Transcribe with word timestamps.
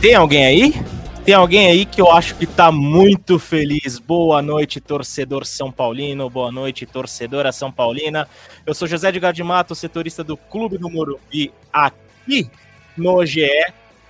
Tem 0.00 0.14
alguém 0.14 0.46
aí? 0.46 0.74
Tem 1.24 1.34
alguém 1.34 1.66
aí 1.66 1.84
que 1.84 2.00
eu 2.00 2.10
acho 2.12 2.36
que 2.36 2.46
tá 2.46 2.70
muito 2.70 3.36
feliz. 3.36 3.98
Boa 3.98 4.40
noite, 4.40 4.80
torcedor 4.80 5.44
São 5.44 5.72
Paulino. 5.72 6.30
Boa 6.30 6.52
noite, 6.52 6.86
torcedora 6.86 7.50
São 7.50 7.72
Paulina. 7.72 8.28
Eu 8.64 8.74
sou 8.74 8.86
José 8.86 9.10
de 9.10 9.18
Gardimato, 9.18 9.74
setorista 9.74 10.22
do 10.22 10.36
Clube 10.36 10.78
do 10.78 10.88
Morumbi, 10.88 11.52
aqui 11.72 12.48
no 12.96 13.26
GE. 13.26 13.50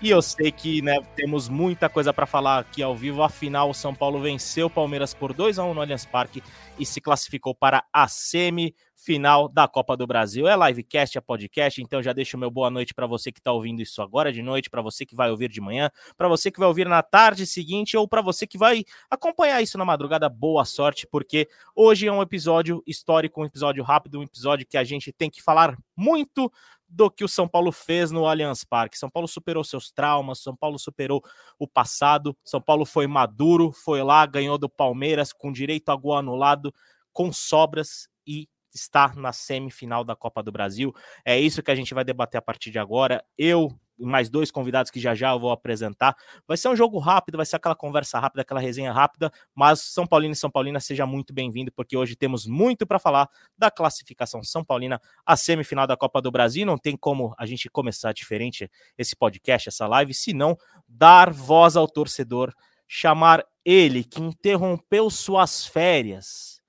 E 0.01 0.11
eu 0.11 0.23
sei 0.23 0.53
que 0.53 0.81
né, 0.81 0.97
temos 1.17 1.49
muita 1.49 1.89
coisa 1.89 2.13
para 2.13 2.25
falar 2.25 2.61
aqui 2.61 2.81
ao 2.81 2.95
vivo. 2.95 3.21
Afinal, 3.21 3.69
o 3.69 3.75
São 3.75 3.93
Paulo 3.93 4.21
venceu 4.21 4.69
o 4.69 4.71
Palmeiras 4.71 5.13
por 5.13 5.33
2 5.33 5.59
a 5.59 5.65
1 5.65 5.75
no 5.75 5.81
Allianz 5.81 6.07
Parque 6.07 6.41
e 6.79 6.87
se 6.87 7.01
classificou 7.01 7.53
para 7.53 7.85
a 7.93 8.07
semifinal 8.07 9.49
da 9.49 9.67
Copa 9.67 9.97
do 9.97 10.07
Brasil. 10.07 10.47
É 10.47 10.55
livecast, 10.57 11.19
é 11.19 11.21
podcast, 11.21 11.83
então 11.83 12.01
já 12.01 12.13
deixo 12.13 12.39
meu 12.39 12.49
boa 12.49 12.71
noite 12.71 12.95
para 12.95 13.09
você 13.09 13.33
que 13.33 13.41
está 13.41 13.51
ouvindo 13.51 13.83
isso 13.83 14.01
agora 14.01 14.33
de 14.33 14.41
noite, 14.41 14.71
para 14.71 14.81
você 14.81 15.05
que 15.05 15.17
vai 15.17 15.33
ouvir 15.33 15.51
de 15.51 15.61
manhã, 15.61 15.91
para 16.17 16.29
você 16.29 16.49
que 16.49 16.61
vai 16.61 16.69
ouvir 16.69 16.87
na 16.87 17.03
tarde 17.03 17.45
seguinte 17.45 17.97
ou 17.97 18.07
para 18.07 18.23
você 18.23 18.47
que 18.47 18.57
vai 18.57 18.85
acompanhar 19.11 19.61
isso 19.61 19.77
na 19.77 19.85
madrugada. 19.85 20.29
Boa 20.29 20.65
sorte, 20.65 21.09
porque 21.11 21.49
hoje 21.75 22.07
é 22.07 22.13
um 22.13 22.23
episódio 22.23 22.85
histórico, 22.87 23.43
um 23.43 23.47
episódio 23.47 23.83
rápido, 23.83 24.21
um 24.21 24.23
episódio 24.23 24.65
que 24.65 24.79
a 24.79 24.85
gente 24.85 25.11
tem 25.11 25.29
que 25.29 25.43
falar 25.43 25.77
muito 25.97 26.53
do 26.89 27.11
que 27.11 27.23
o 27.23 27.29
São 27.29 27.47
Paulo 27.47 27.71
fez 27.71 28.11
no 28.11 28.27
Allianz 28.27 28.65
Parque. 28.65 28.99
São 28.99 29.11
Paulo 29.11 29.29
superou 29.29 29.63
seus 29.63 29.91
traumas, 29.91 30.41
São 30.41 30.57
Paulo 30.57 30.79
superou 30.79 31.23
o 31.59 31.69
passado, 31.69 32.37
São 32.45 32.61
Paulo 32.61 32.87
foi 32.87 33.07
maduro, 33.07 33.71
foi 33.73 34.03
lá, 34.03 34.25
ganhou 34.25 34.57
do 34.57 34.69
Palmeiras 34.69 35.33
com 35.33 35.53
direito 35.53 35.91
a 35.91 35.97
gol 35.97 36.17
anulado, 36.17 36.73
com 37.13 37.33
sobras 37.33 38.09
e 38.27 38.49
está 38.75 39.13
na 39.15 39.33
semifinal 39.33 40.05
da 40.05 40.17
Copa 40.17 40.43
do 40.43 40.53
Brasil. 40.53 40.95
É 41.25 41.39
isso 41.39 41.63
que 41.63 41.71
a 41.71 41.75
gente 41.75 41.93
vai 41.95 42.05
debater 42.05 42.39
a 42.39 42.43
partir 42.43 42.71
de 42.71 42.79
agora. 42.79 43.25
Eu, 43.37 43.71
mais 43.99 44.29
dois 44.29 44.51
convidados 44.51 44.91
que 44.91 45.01
já 45.01 45.15
já 45.15 45.31
eu 45.31 45.39
vou 45.39 45.51
apresentar. 45.51 46.17
Vai 46.47 46.57
ser 46.57 46.69
um 46.69 46.77
jogo 46.77 46.99
rápido, 46.99 47.37
vai 47.37 47.47
ser 47.47 47.57
aquela 47.57 47.75
conversa 47.75 48.19
rápida, 48.19 48.43
aquela 48.43 48.61
resenha 48.61 48.93
rápida, 48.93 49.31
mas 49.55 49.81
São 49.81 50.07
Paulino 50.07 50.33
e 50.33 50.37
São 50.37 50.51
Paulina, 50.51 50.81
seja 50.81 51.07
muito 51.07 51.33
bem-vindo, 51.33 51.73
porque 51.73 51.97
hoje 51.97 52.17
temos 52.17 52.47
muito 52.47 52.87
para 52.87 52.99
falar 52.99 53.29
da 53.57 53.71
classificação 53.71 54.43
São 54.43 54.65
Paulina 54.65 55.01
à 55.25 55.37
semifinal 55.37 55.87
da 55.87 55.97
Copa 55.97 56.21
do 56.23 56.31
Brasil. 56.31 56.65
Não 56.65 56.79
tem 56.79 56.97
como 56.97 57.35
a 57.39 57.47
gente 57.47 57.69
começar 57.69 58.13
diferente 58.13 58.71
esse 58.97 59.17
podcast, 59.17 59.69
essa 59.69 59.87
live, 59.87 60.15
se 60.15 60.33
não 60.33 60.57
dar 60.87 61.31
voz 61.31 61.77
ao 61.77 61.89
torcedor, 61.89 62.53
chamar 62.87 63.45
ele 63.65 64.03
que 64.03 64.21
interrompeu 64.21 65.11
suas 65.11 65.67
férias, 65.67 66.63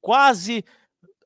quase 0.00 0.64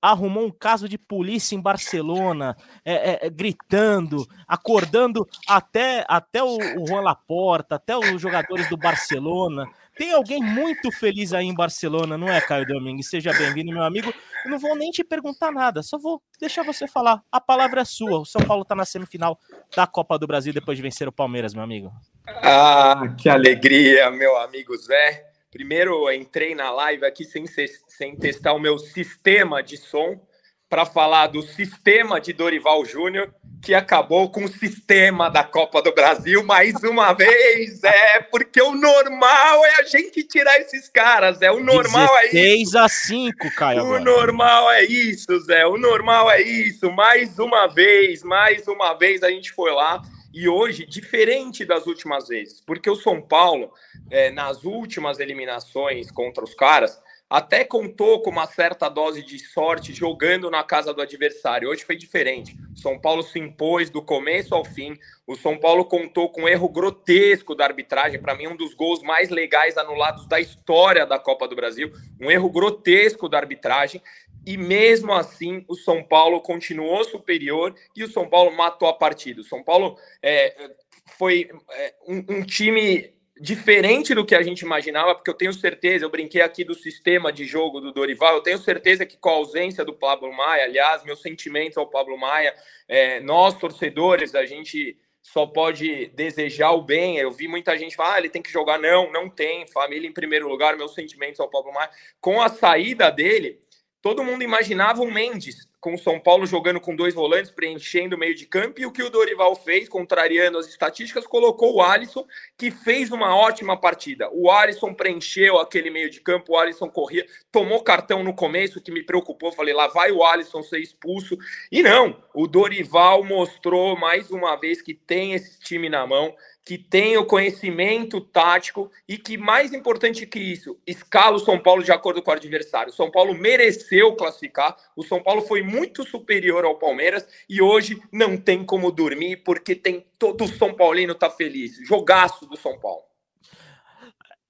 arrumou 0.00 0.46
um 0.46 0.50
caso 0.50 0.88
de 0.88 0.98
polícia 0.98 1.54
em 1.54 1.60
Barcelona, 1.60 2.56
é, 2.84 3.26
é, 3.26 3.30
gritando, 3.30 4.26
acordando 4.46 5.26
até, 5.48 6.04
até 6.08 6.42
o, 6.42 6.56
o 6.80 6.86
Juan 6.86 7.00
Laporta, 7.00 7.76
até 7.76 7.96
os 7.96 8.20
jogadores 8.20 8.68
do 8.68 8.76
Barcelona. 8.76 9.66
Tem 9.96 10.12
alguém 10.12 10.42
muito 10.42 10.92
feliz 10.92 11.32
aí 11.32 11.46
em 11.46 11.54
Barcelona, 11.54 12.18
não 12.18 12.28
é, 12.28 12.38
Caio 12.38 12.66
Domingues? 12.66 13.08
Seja 13.08 13.32
bem-vindo, 13.32 13.72
meu 13.72 13.82
amigo. 13.82 14.12
Eu 14.44 14.50
não 14.50 14.58
vou 14.58 14.76
nem 14.76 14.90
te 14.90 15.02
perguntar 15.02 15.50
nada, 15.50 15.82
só 15.82 15.96
vou 15.96 16.20
deixar 16.38 16.62
você 16.62 16.86
falar. 16.86 17.22
A 17.32 17.40
palavra 17.40 17.80
é 17.80 17.84
sua. 17.84 18.20
O 18.20 18.24
São 18.26 18.42
Paulo 18.42 18.62
está 18.62 18.74
na 18.74 18.84
semifinal 18.84 19.38
da 19.74 19.86
Copa 19.86 20.18
do 20.18 20.26
Brasil 20.26 20.52
depois 20.52 20.76
de 20.76 20.82
vencer 20.82 21.08
o 21.08 21.12
Palmeiras, 21.12 21.54
meu 21.54 21.64
amigo. 21.64 21.90
Ah, 22.26 23.14
que 23.16 23.28
alegria, 23.28 24.10
meu 24.10 24.36
amigo 24.36 24.76
Zé. 24.76 25.35
Primeiro, 25.50 26.10
entrei 26.12 26.54
na 26.54 26.70
live 26.70 27.04
aqui 27.04 27.24
sem, 27.24 27.44
sem 27.46 28.16
testar 28.16 28.52
o 28.52 28.60
meu 28.60 28.78
sistema 28.78 29.62
de 29.62 29.76
som 29.76 30.20
para 30.68 30.84
falar 30.84 31.28
do 31.28 31.42
sistema 31.42 32.20
de 32.20 32.32
Dorival 32.32 32.84
Júnior, 32.84 33.32
que 33.62 33.72
acabou 33.72 34.28
com 34.30 34.44
o 34.44 34.48
sistema 34.48 35.30
da 35.30 35.44
Copa 35.44 35.80
do 35.80 35.94
Brasil 35.94 36.42
mais 36.42 36.74
uma 36.82 37.12
vez. 37.12 37.82
É, 37.84 38.20
porque 38.20 38.60
o 38.60 38.74
normal 38.74 39.64
é 39.64 39.80
a 39.80 39.84
gente 39.84 40.24
tirar 40.24 40.58
esses 40.58 40.88
caras, 40.88 41.40
é 41.40 41.50
o 41.50 41.62
normal 41.62 42.08
16 42.08 42.34
é 42.34 42.54
isso. 42.56 42.70
6 42.72 42.74
a 42.74 42.88
5, 42.88 43.54
Caio. 43.54 43.78
O 43.78 43.84
agora. 43.84 44.00
normal 44.00 44.70
é 44.72 44.84
isso, 44.84 45.38
Zé. 45.40 45.64
O 45.66 45.78
normal 45.78 46.30
é 46.30 46.42
isso. 46.42 46.90
Mais 46.90 47.38
uma 47.38 47.68
vez, 47.68 48.24
mais 48.24 48.66
uma 48.66 48.94
vez 48.94 49.22
a 49.22 49.30
gente 49.30 49.52
foi 49.52 49.70
lá 49.70 50.02
e 50.36 50.48
hoje, 50.48 50.84
diferente 50.84 51.64
das 51.64 51.86
últimas 51.86 52.28
vezes, 52.28 52.60
porque 52.60 52.90
o 52.90 52.94
São 52.94 53.22
Paulo, 53.22 53.72
é, 54.10 54.30
nas 54.30 54.64
últimas 54.64 55.18
eliminações 55.18 56.10
contra 56.10 56.44
os 56.44 56.54
caras, 56.54 57.00
até 57.28 57.64
contou 57.64 58.22
com 58.22 58.30
uma 58.30 58.46
certa 58.46 58.88
dose 58.88 59.20
de 59.20 59.38
sorte 59.40 59.92
jogando 59.92 60.48
na 60.48 60.62
casa 60.62 60.94
do 60.94 61.02
adversário. 61.02 61.68
Hoje 61.68 61.84
foi 61.84 61.96
diferente. 61.96 62.56
O 62.72 62.78
São 62.78 63.00
Paulo 63.00 63.22
se 63.22 63.38
impôs 63.38 63.90
do 63.90 64.00
começo 64.00 64.54
ao 64.54 64.64
fim. 64.64 64.96
O 65.26 65.34
São 65.34 65.58
Paulo 65.58 65.84
contou 65.84 66.30
com 66.30 66.42
um 66.42 66.48
erro 66.48 66.68
grotesco 66.68 67.54
da 67.56 67.64
arbitragem. 67.64 68.20
Para 68.20 68.36
mim, 68.36 68.46
um 68.46 68.56
dos 68.56 68.74
gols 68.74 69.02
mais 69.02 69.28
legais 69.28 69.76
anulados 69.76 70.24
da 70.28 70.38
história 70.38 71.04
da 71.04 71.18
Copa 71.18 71.48
do 71.48 71.56
Brasil. 71.56 71.92
Um 72.20 72.30
erro 72.30 72.48
grotesco 72.48 73.28
da 73.28 73.38
arbitragem 73.38 74.00
e 74.46 74.56
mesmo 74.56 75.12
assim 75.12 75.64
o 75.66 75.74
São 75.74 76.04
Paulo 76.04 76.40
continuou 76.40 77.02
superior 77.02 77.74
e 77.96 78.04
o 78.04 78.08
São 78.08 78.28
Paulo 78.28 78.56
matou 78.56 78.86
a 78.86 78.94
partida. 78.94 79.40
O 79.40 79.44
São 79.44 79.64
Paulo 79.64 79.98
é, 80.22 80.70
foi 81.18 81.50
é, 81.72 81.94
um, 82.06 82.24
um, 82.28 82.42
time 82.44 83.12
diferente 83.38 84.14
do 84.14 84.24
que 84.24 84.34
a 84.34 84.42
gente 84.42 84.60
imaginava, 84.60 85.14
porque 85.14 85.30
eu 85.30 85.34
tenho 85.34 85.52
certeza, 85.52 86.04
eu 86.04 86.10
brinquei 86.10 86.40
aqui 86.40 86.64
do 86.64 86.74
sistema 86.74 87.32
de 87.32 87.44
jogo 87.44 87.80
do 87.80 87.92
Dorival, 87.92 88.34
eu 88.34 88.40
tenho 88.40 88.58
certeza 88.58 89.04
que 89.04 89.16
com 89.16 89.28
a 89.28 89.32
ausência 89.32 89.84
do 89.84 89.92
Pablo 89.92 90.32
Maia, 90.32 90.64
aliás, 90.64 91.04
meus 91.04 91.20
sentimentos 91.20 91.76
ao 91.76 91.86
Pablo 91.86 92.16
Maia, 92.18 92.54
é, 92.88 93.20
nós 93.20 93.58
torcedores, 93.58 94.34
a 94.34 94.46
gente 94.46 94.96
só 95.22 95.44
pode 95.44 96.06
desejar 96.14 96.70
o 96.70 96.82
bem. 96.82 97.18
Eu 97.18 97.32
vi 97.32 97.48
muita 97.48 97.76
gente 97.76 97.96
falar, 97.96 98.14
ah, 98.14 98.18
ele 98.18 98.28
tem 98.28 98.40
que 98.40 98.50
jogar. 98.50 98.78
Não, 98.78 99.10
não 99.10 99.28
tem. 99.28 99.66
Família 99.66 100.08
em 100.08 100.12
primeiro 100.12 100.48
lugar, 100.48 100.76
meus 100.76 100.94
sentimentos 100.94 101.40
ao 101.40 101.50
Pablo 101.50 101.72
Maia. 101.72 101.90
Com 102.20 102.40
a 102.40 102.48
saída 102.48 103.10
dele, 103.10 103.60
todo 104.00 104.22
mundo 104.22 104.44
imaginava 104.44 105.02
o 105.02 105.10
Mendes 105.10 105.68
com 105.86 105.94
o 105.94 105.98
São 105.98 106.18
Paulo 106.18 106.44
jogando 106.46 106.80
com 106.80 106.96
dois 106.96 107.14
volantes, 107.14 107.48
preenchendo 107.48 108.16
o 108.16 108.18
meio 108.18 108.34
de 108.34 108.44
campo, 108.44 108.80
e 108.80 108.86
o 108.86 108.90
que 108.90 109.04
o 109.04 109.08
Dorival 109.08 109.54
fez, 109.54 109.88
contrariando 109.88 110.58
as 110.58 110.66
estatísticas, 110.66 111.28
colocou 111.28 111.76
o 111.76 111.80
Alisson, 111.80 112.26
que 112.58 112.72
fez 112.72 113.12
uma 113.12 113.36
ótima 113.36 113.80
partida. 113.80 114.28
O 114.32 114.50
Alisson 114.50 114.92
preencheu 114.92 115.60
aquele 115.60 115.88
meio 115.88 116.10
de 116.10 116.20
campo, 116.20 116.54
o 116.54 116.58
Alisson 116.58 116.88
corria, 116.88 117.24
tomou 117.52 117.84
cartão 117.84 118.24
no 118.24 118.34
começo, 118.34 118.80
que 118.80 118.90
me 118.90 119.00
preocupou, 119.00 119.52
falei, 119.52 119.72
lá 119.72 119.86
vai 119.86 120.10
o 120.10 120.24
Alisson 120.24 120.60
ser 120.60 120.80
expulso. 120.80 121.38
E 121.70 121.84
não, 121.84 122.20
o 122.34 122.48
Dorival 122.48 123.22
mostrou 123.22 123.96
mais 123.96 124.32
uma 124.32 124.56
vez 124.56 124.82
que 124.82 124.92
tem 124.92 125.34
esse 125.34 125.60
time 125.60 125.88
na 125.88 126.04
mão, 126.04 126.34
que 126.66 126.76
tem 126.76 127.16
o 127.16 127.24
conhecimento 127.24 128.20
tático 128.20 128.90
e 129.06 129.16
que, 129.16 129.38
mais 129.38 129.72
importante 129.72 130.26
que 130.26 130.40
isso, 130.40 130.76
escala 130.84 131.36
o 131.36 131.38
São 131.38 131.60
Paulo 131.60 131.84
de 131.84 131.92
acordo 131.92 132.20
com 132.20 132.32
o 132.32 132.34
adversário. 132.34 132.92
O 132.92 132.96
São 132.96 133.08
Paulo 133.08 133.32
mereceu 133.34 134.16
classificar, 134.16 134.76
o 134.96 135.04
São 135.04 135.22
Paulo 135.22 135.42
foi 135.42 135.62
muito 135.62 136.04
superior 136.04 136.64
ao 136.64 136.76
Palmeiras 136.76 137.24
e 137.48 137.62
hoje 137.62 138.02
não 138.10 138.36
tem 138.36 138.64
como 138.64 138.90
dormir 138.90 139.44
porque 139.44 139.76
tem 139.76 140.04
todo 140.18 140.42
o 140.42 140.48
São 140.48 140.74
Paulino 140.74 141.14
tá 141.14 141.30
feliz. 141.30 141.76
Jogaço 141.86 142.46
do 142.46 142.56
São 142.56 142.76
Paulo. 142.80 143.04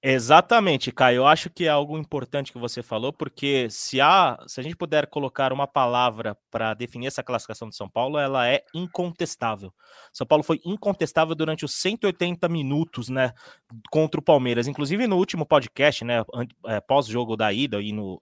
Exatamente, 0.09 0.89
Caio. 0.89 1.17
Eu 1.17 1.27
acho 1.27 1.49
que 1.49 1.65
é 1.65 1.67
algo 1.67 1.97
importante 1.97 2.53
que 2.53 2.57
você 2.57 2.81
falou, 2.81 3.11
porque 3.11 3.67
se 3.69 3.99
há, 3.99 4.41
se 4.47 4.57
a 4.57 4.63
gente 4.63 4.77
puder 4.77 5.05
colocar 5.07 5.51
uma 5.51 5.67
palavra 5.67 6.37
para 6.49 6.73
definir 6.73 7.07
essa 7.07 7.21
classificação 7.21 7.67
de 7.67 7.75
São 7.75 7.89
Paulo, 7.89 8.17
ela 8.17 8.47
é 8.47 8.63
incontestável. 8.73 9.73
São 10.13 10.25
Paulo 10.25 10.45
foi 10.45 10.61
incontestável 10.63 11.35
durante 11.35 11.65
os 11.65 11.73
180 11.73 12.47
minutos, 12.47 13.09
né, 13.09 13.33
contra 13.91 14.17
o 14.17 14.23
Palmeiras. 14.23 14.65
Inclusive 14.65 15.07
no 15.07 15.17
último 15.17 15.45
podcast, 15.45 16.05
né, 16.05 16.23
é, 16.67 16.79
pós-jogo 16.79 17.35
da 17.35 17.51
ida 17.51 17.81
e 17.81 17.91
no 17.91 18.17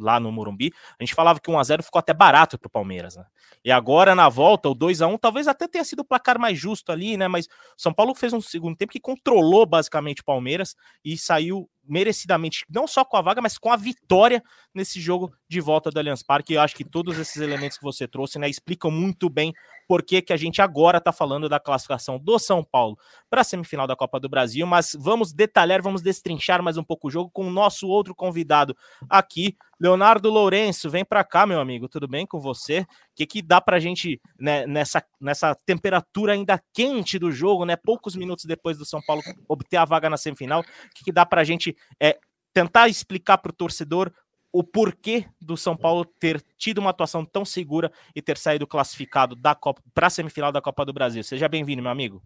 lá 0.00 0.18
no 0.18 0.32
Morumbi, 0.32 0.72
a 0.98 1.04
gente 1.04 1.14
falava 1.14 1.40
que 1.40 1.50
1 1.50 1.58
a 1.58 1.62
0 1.62 1.82
ficou 1.82 1.98
até 1.98 2.12
barato 2.14 2.58
para 2.58 2.66
o 2.68 2.70
Palmeiras, 2.70 3.16
né? 3.16 3.24
E 3.64 3.70
agora 3.70 4.14
na 4.14 4.28
volta, 4.28 4.68
o 4.68 4.74
2 4.74 5.02
a 5.02 5.06
1 5.06 5.18
talvez 5.18 5.46
até 5.46 5.68
tenha 5.68 5.84
sido 5.84 6.00
o 6.00 6.04
placar 6.04 6.38
mais 6.38 6.58
justo 6.58 6.90
ali, 6.92 7.16
né? 7.16 7.28
Mas 7.28 7.46
São 7.76 7.92
Paulo 7.92 8.14
fez 8.14 8.32
um 8.32 8.40
segundo 8.40 8.76
tempo 8.76 8.92
que 8.92 9.00
controlou 9.00 9.66
basicamente 9.66 10.22
o 10.22 10.24
Palmeiras 10.24 10.74
e 11.04 11.16
saiu 11.18 11.68
merecidamente, 11.84 12.64
não 12.68 12.86
só 12.86 13.04
com 13.04 13.16
a 13.16 13.22
vaga, 13.22 13.40
mas 13.40 13.58
com 13.58 13.70
a 13.70 13.76
vitória 13.76 14.42
nesse 14.74 15.00
jogo 15.00 15.32
de 15.48 15.60
volta 15.60 15.90
do 15.90 15.98
Allianz 15.98 16.22
Parque. 16.22 16.54
Eu 16.54 16.60
acho 16.60 16.74
que 16.74 16.84
todos 16.84 17.18
esses 17.18 17.36
elementos 17.36 17.78
que 17.78 17.84
você 17.84 18.06
trouxe 18.06 18.38
né, 18.38 18.48
explicam 18.48 18.90
muito 18.90 19.28
bem 19.28 19.52
por 19.88 20.02
que, 20.02 20.22
que 20.22 20.32
a 20.32 20.36
gente 20.36 20.62
agora 20.62 20.98
está 20.98 21.10
falando 21.10 21.48
da 21.48 21.58
classificação 21.58 22.18
do 22.18 22.38
São 22.38 22.62
Paulo 22.62 22.96
para 23.28 23.40
a 23.40 23.44
semifinal 23.44 23.88
da 23.88 23.96
Copa 23.96 24.20
do 24.20 24.28
Brasil. 24.28 24.64
Mas 24.66 24.96
vamos 24.96 25.32
detalhar, 25.32 25.82
vamos 25.82 26.00
destrinchar 26.00 26.62
mais 26.62 26.76
um 26.76 26.84
pouco 26.84 27.08
o 27.08 27.10
jogo 27.10 27.28
com 27.32 27.46
o 27.46 27.50
nosso 27.50 27.88
outro 27.88 28.14
convidado 28.14 28.76
aqui, 29.08 29.56
Leonardo 29.80 30.30
Lourenço. 30.30 30.88
Vem 30.88 31.04
para 31.04 31.24
cá, 31.24 31.44
meu 31.44 31.60
amigo, 31.60 31.88
tudo 31.88 32.06
bem 32.06 32.24
com 32.24 32.38
você? 32.38 32.86
O 33.20 33.26
que, 33.26 33.26
que 33.26 33.42
dá 33.42 33.60
para 33.60 33.76
a 33.76 33.80
gente, 33.80 34.18
né, 34.38 34.66
nessa, 34.66 35.04
nessa 35.20 35.54
temperatura 35.66 36.32
ainda 36.32 36.62
quente 36.72 37.18
do 37.18 37.30
jogo, 37.30 37.66
né, 37.66 37.76
poucos 37.76 38.16
minutos 38.16 38.46
depois 38.46 38.78
do 38.78 38.86
São 38.86 39.00
Paulo 39.02 39.22
obter 39.46 39.76
a 39.76 39.84
vaga 39.84 40.08
na 40.08 40.16
semifinal, 40.16 40.60
o 40.60 40.64
que, 40.94 41.04
que 41.04 41.12
dá 41.12 41.26
para 41.26 41.42
a 41.42 41.44
gente 41.44 41.76
é, 42.00 42.18
tentar 42.54 42.88
explicar 42.88 43.38
para 43.38 43.50
o 43.50 43.54
torcedor 43.54 44.10
o 44.52 44.64
porquê 44.64 45.26
do 45.40 45.56
São 45.56 45.76
Paulo 45.76 46.04
ter 46.04 46.42
tido 46.56 46.78
uma 46.78 46.90
atuação 46.90 47.24
tão 47.24 47.44
segura 47.44 47.92
e 48.16 48.22
ter 48.22 48.38
saído 48.38 48.66
classificado 48.66 49.36
da 49.36 49.54
Copa 49.54 49.82
para 49.94 50.06
a 50.06 50.10
semifinal 50.10 50.50
da 50.50 50.60
Copa 50.60 50.84
do 50.84 50.92
Brasil. 50.92 51.22
Seja 51.22 51.48
bem-vindo, 51.48 51.82
meu 51.82 51.90
amigo. 51.90 52.22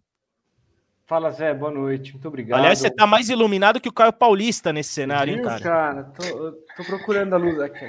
Fala, 1.07 1.31
Zé, 1.31 1.53
boa 1.53 1.71
noite, 1.71 2.13
muito 2.13 2.27
obrigado. 2.27 2.59
Aliás, 2.59 2.79
você 2.79 2.91
tá 2.91 3.07
mais 3.07 3.29
iluminado 3.29 3.79
que 3.79 3.89
o 3.91 3.93
Caio 3.93 4.13
Paulista 4.13 4.73
nesse 4.73 4.91
cenário, 4.95 5.35
Viu, 5.35 5.43
hein, 5.43 5.49
cara? 5.49 5.63
cara? 5.63 6.05
Tô, 6.05 6.53
tô, 6.53 6.85
procurando 6.85 7.35
a 7.35 7.37
luz 7.37 7.61
aqui. 7.61 7.87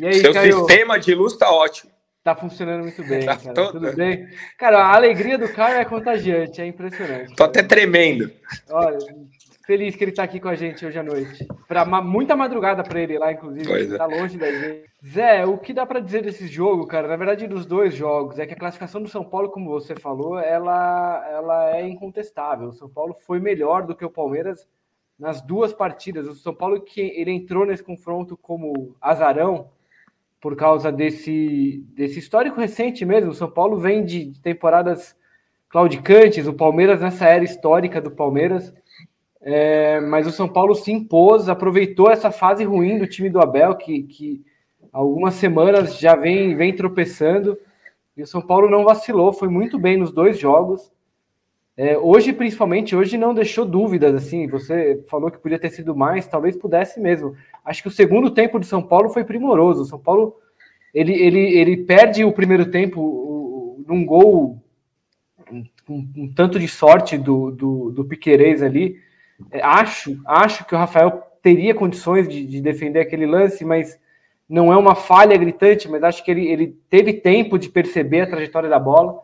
Aí, 0.00 0.14
Seu 0.14 0.32
Caio? 0.32 0.58
sistema 0.58 0.98
de 0.98 1.14
luz 1.14 1.36
tá 1.36 1.50
ótimo. 1.50 1.90
Tá 2.22 2.36
funcionando 2.36 2.82
muito 2.82 3.02
bem, 3.02 3.24
tá 3.26 3.36
cara. 3.36 3.54
Todo... 3.54 3.72
Tudo 3.72 3.96
bem? 3.96 4.28
Cara, 4.56 4.78
a 4.78 4.94
alegria 4.94 5.36
do 5.36 5.48
Caio 5.48 5.78
é 5.78 5.84
contagiante, 5.84 6.60
é 6.60 6.66
impressionante. 6.66 7.30
Tô 7.30 7.36
cara. 7.36 7.50
até 7.50 7.62
tremendo. 7.62 8.30
Olha, 8.70 8.98
feliz 9.66 9.96
que 9.96 10.04
ele 10.04 10.12
está 10.12 10.22
aqui 10.22 10.38
com 10.38 10.48
a 10.48 10.54
gente 10.54 10.86
hoje 10.86 10.98
à 10.98 11.02
noite. 11.02 11.46
Para 11.66 11.84
muita 12.00 12.36
madrugada 12.36 12.82
para 12.84 13.00
ele 13.00 13.18
lá, 13.18 13.32
inclusive. 13.32 13.66
Pois 13.66 13.96
tá 13.96 14.04
é. 14.04 14.06
longe 14.06 14.38
da 14.38 14.50
gente. 14.50 14.84
Zé, 15.04 15.44
o 15.44 15.58
que 15.58 15.72
dá 15.72 15.84
para 15.84 15.98
dizer 15.98 16.22
desse 16.22 16.46
jogo, 16.46 16.86
cara? 16.86 17.08
Na 17.08 17.16
verdade, 17.16 17.48
dos 17.48 17.66
dois 17.66 17.92
jogos, 17.92 18.38
é 18.38 18.46
que 18.46 18.54
a 18.54 18.58
classificação 18.58 19.02
do 19.02 19.08
São 19.08 19.24
Paulo, 19.24 19.50
como 19.50 19.68
você 19.68 19.96
falou, 19.96 20.38
ela, 20.38 21.28
ela 21.28 21.76
é 21.76 21.88
incontestável. 21.88 22.68
O 22.68 22.72
São 22.72 22.88
Paulo 22.88 23.14
foi 23.14 23.40
melhor 23.40 23.84
do 23.84 23.96
que 23.96 24.04
o 24.04 24.10
Palmeiras 24.10 24.64
nas 25.18 25.42
duas 25.42 25.72
partidas. 25.72 26.28
O 26.28 26.34
São 26.34 26.54
Paulo 26.54 26.80
que 26.80 27.00
ele 27.00 27.32
entrou 27.32 27.66
nesse 27.66 27.82
confronto 27.82 28.36
como 28.36 28.94
azarão 29.00 29.68
por 30.42 30.54
causa 30.54 30.92
desse, 30.92 31.82
desse 31.94 32.18
histórico 32.18 32.60
recente 32.60 33.06
mesmo. 33.06 33.30
O 33.30 33.34
São 33.34 33.50
Paulo 33.50 33.78
vem 33.78 34.04
de 34.04 34.38
temporadas 34.42 35.16
claudicantes, 35.70 36.46
o 36.46 36.52
Palmeiras 36.52 37.00
nessa 37.00 37.26
era 37.26 37.42
histórica 37.42 37.98
do 37.98 38.10
Palmeiras 38.10 38.74
é, 39.44 40.00
mas 40.00 40.26
o 40.26 40.30
São 40.30 40.48
Paulo 40.48 40.74
se 40.74 40.92
impôs, 40.92 41.48
aproveitou 41.48 42.08
essa 42.08 42.30
fase 42.30 42.62
ruim 42.62 42.98
do 42.98 43.08
time 43.08 43.28
do 43.28 43.40
Abel, 43.40 43.74
que, 43.74 44.04
que 44.04 44.40
algumas 44.92 45.34
semanas 45.34 45.98
já 45.98 46.14
vem, 46.14 46.54
vem 46.54 46.74
tropeçando, 46.74 47.58
e 48.16 48.22
o 48.22 48.26
São 48.26 48.40
Paulo 48.40 48.70
não 48.70 48.84
vacilou, 48.84 49.32
foi 49.32 49.48
muito 49.48 49.78
bem 49.78 49.96
nos 49.96 50.12
dois 50.12 50.38
jogos. 50.38 50.92
É, 51.76 51.96
hoje, 51.96 52.32
principalmente, 52.32 52.94
hoje 52.94 53.16
não 53.16 53.32
deixou 53.32 53.64
dúvidas, 53.64 54.14
assim, 54.14 54.46
você 54.46 55.02
falou 55.08 55.30
que 55.30 55.38
podia 55.38 55.58
ter 55.58 55.70
sido 55.70 55.96
mais, 55.96 56.26
talvez 56.26 56.56
pudesse 56.56 57.00
mesmo. 57.00 57.34
Acho 57.64 57.82
que 57.82 57.88
o 57.88 57.92
segundo 57.92 58.30
tempo 58.30 58.58
do 58.58 58.66
São 58.66 58.82
Paulo 58.82 59.08
foi 59.08 59.24
primoroso. 59.24 59.82
O 59.82 59.86
São 59.86 59.98
Paulo, 59.98 60.36
ele, 60.92 61.14
ele, 61.14 61.40
ele 61.40 61.76
perde 61.78 62.24
o 62.24 62.32
primeiro 62.32 62.70
tempo 62.70 63.82
num 63.86 64.04
gol, 64.04 64.62
um, 65.50 65.64
um, 66.16 66.32
tanto 66.34 66.58
de 66.58 66.68
sorte 66.68 67.16
do, 67.16 67.50
do, 67.50 67.90
do 67.90 68.04
Piquerez 68.04 68.62
ali, 68.62 68.98
é, 69.50 69.60
acho, 69.62 70.20
acho 70.26 70.64
que 70.64 70.74
o 70.74 70.78
Rafael 70.78 71.22
teria 71.42 71.74
condições 71.74 72.28
de, 72.28 72.46
de, 72.46 72.60
defender 72.60 73.00
aquele 73.00 73.26
lance, 73.26 73.64
mas 73.64 73.98
não 74.48 74.72
é 74.72 74.76
uma 74.76 74.94
falha 74.94 75.36
gritante, 75.36 75.88
mas 75.88 76.02
acho 76.02 76.24
que 76.24 76.30
ele, 76.30 76.46
ele 76.46 76.76
teve 76.88 77.14
tempo 77.14 77.58
de 77.58 77.68
perceber 77.68 78.20
a 78.20 78.26
trajetória 78.26 78.68
da 78.68 78.78
bola. 78.78 79.18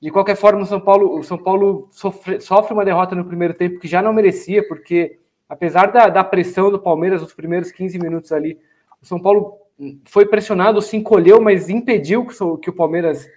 De 0.00 0.10
qualquer 0.10 0.36
forma, 0.36 0.62
o 0.62 0.66
São 0.66 0.80
Paulo, 0.80 1.18
o 1.18 1.22
São 1.22 1.38
Paulo 1.38 1.88
sofre, 1.90 2.40
sofre 2.40 2.74
uma 2.74 2.84
derrota 2.84 3.14
no 3.14 3.24
primeiro 3.24 3.54
tempo 3.54 3.78
que 3.78 3.88
já 3.88 4.02
não 4.02 4.12
merecia, 4.12 4.66
porque 4.66 5.18
apesar 5.48 5.90
da, 5.90 6.08
da 6.08 6.22
pressão 6.22 6.70
do 6.70 6.78
Palmeiras 6.78 7.22
nos 7.22 7.32
primeiros 7.32 7.70
15 7.72 7.98
minutos 7.98 8.32
ali, 8.32 8.58
o 9.00 9.06
São 9.06 9.20
Paulo 9.20 9.58
foi 10.04 10.26
pressionado, 10.26 10.80
se 10.82 10.96
encolheu, 10.96 11.40
mas 11.40 11.68
impediu 11.68 12.26
que, 12.26 12.34
que 12.62 12.70
o 12.70 12.74
Palmeiras 12.74 13.28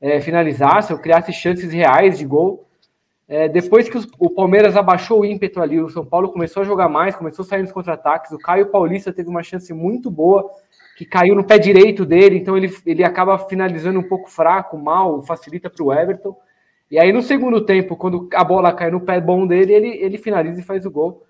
é, 0.00 0.20
finalizasse 0.20 0.92
ou 0.92 0.98
criasse 0.98 1.32
chances 1.32 1.72
reais 1.72 2.18
de 2.18 2.24
gol. 2.24 2.66
É, 3.26 3.48
depois 3.48 3.88
que 3.88 3.96
os, 3.96 4.06
o 4.18 4.28
Palmeiras 4.28 4.76
abaixou 4.76 5.20
o 5.20 5.24
ímpeto 5.24 5.60
ali, 5.60 5.80
o 5.80 5.88
São 5.88 6.04
Paulo 6.04 6.30
começou 6.30 6.62
a 6.62 6.66
jogar 6.66 6.88
mais, 6.88 7.16
começou 7.16 7.42
a 7.42 7.46
sair 7.46 7.62
nos 7.62 7.72
contra-ataques. 7.72 8.32
O 8.32 8.38
Caio 8.38 8.66
Paulista 8.66 9.12
teve 9.12 9.28
uma 9.28 9.42
chance 9.42 9.72
muito 9.72 10.10
boa, 10.10 10.50
que 10.96 11.04
caiu 11.04 11.34
no 11.34 11.44
pé 11.44 11.58
direito 11.58 12.04
dele, 12.04 12.36
então 12.36 12.56
ele, 12.56 12.72
ele 12.86 13.02
acaba 13.02 13.38
finalizando 13.38 13.98
um 13.98 14.02
pouco 14.02 14.30
fraco, 14.30 14.78
mal, 14.78 15.22
facilita 15.22 15.68
para 15.68 15.84
o 15.84 15.92
Everton. 15.92 16.36
E 16.90 16.98
aí 16.98 17.12
no 17.12 17.22
segundo 17.22 17.64
tempo, 17.64 17.96
quando 17.96 18.28
a 18.32 18.44
bola 18.44 18.72
cai 18.72 18.90
no 18.90 19.00
pé 19.00 19.20
bom 19.20 19.46
dele, 19.46 19.72
ele, 19.72 19.88
ele 19.88 20.18
finaliza 20.18 20.60
e 20.60 20.64
faz 20.64 20.86
o 20.86 20.90
gol. 20.90 21.24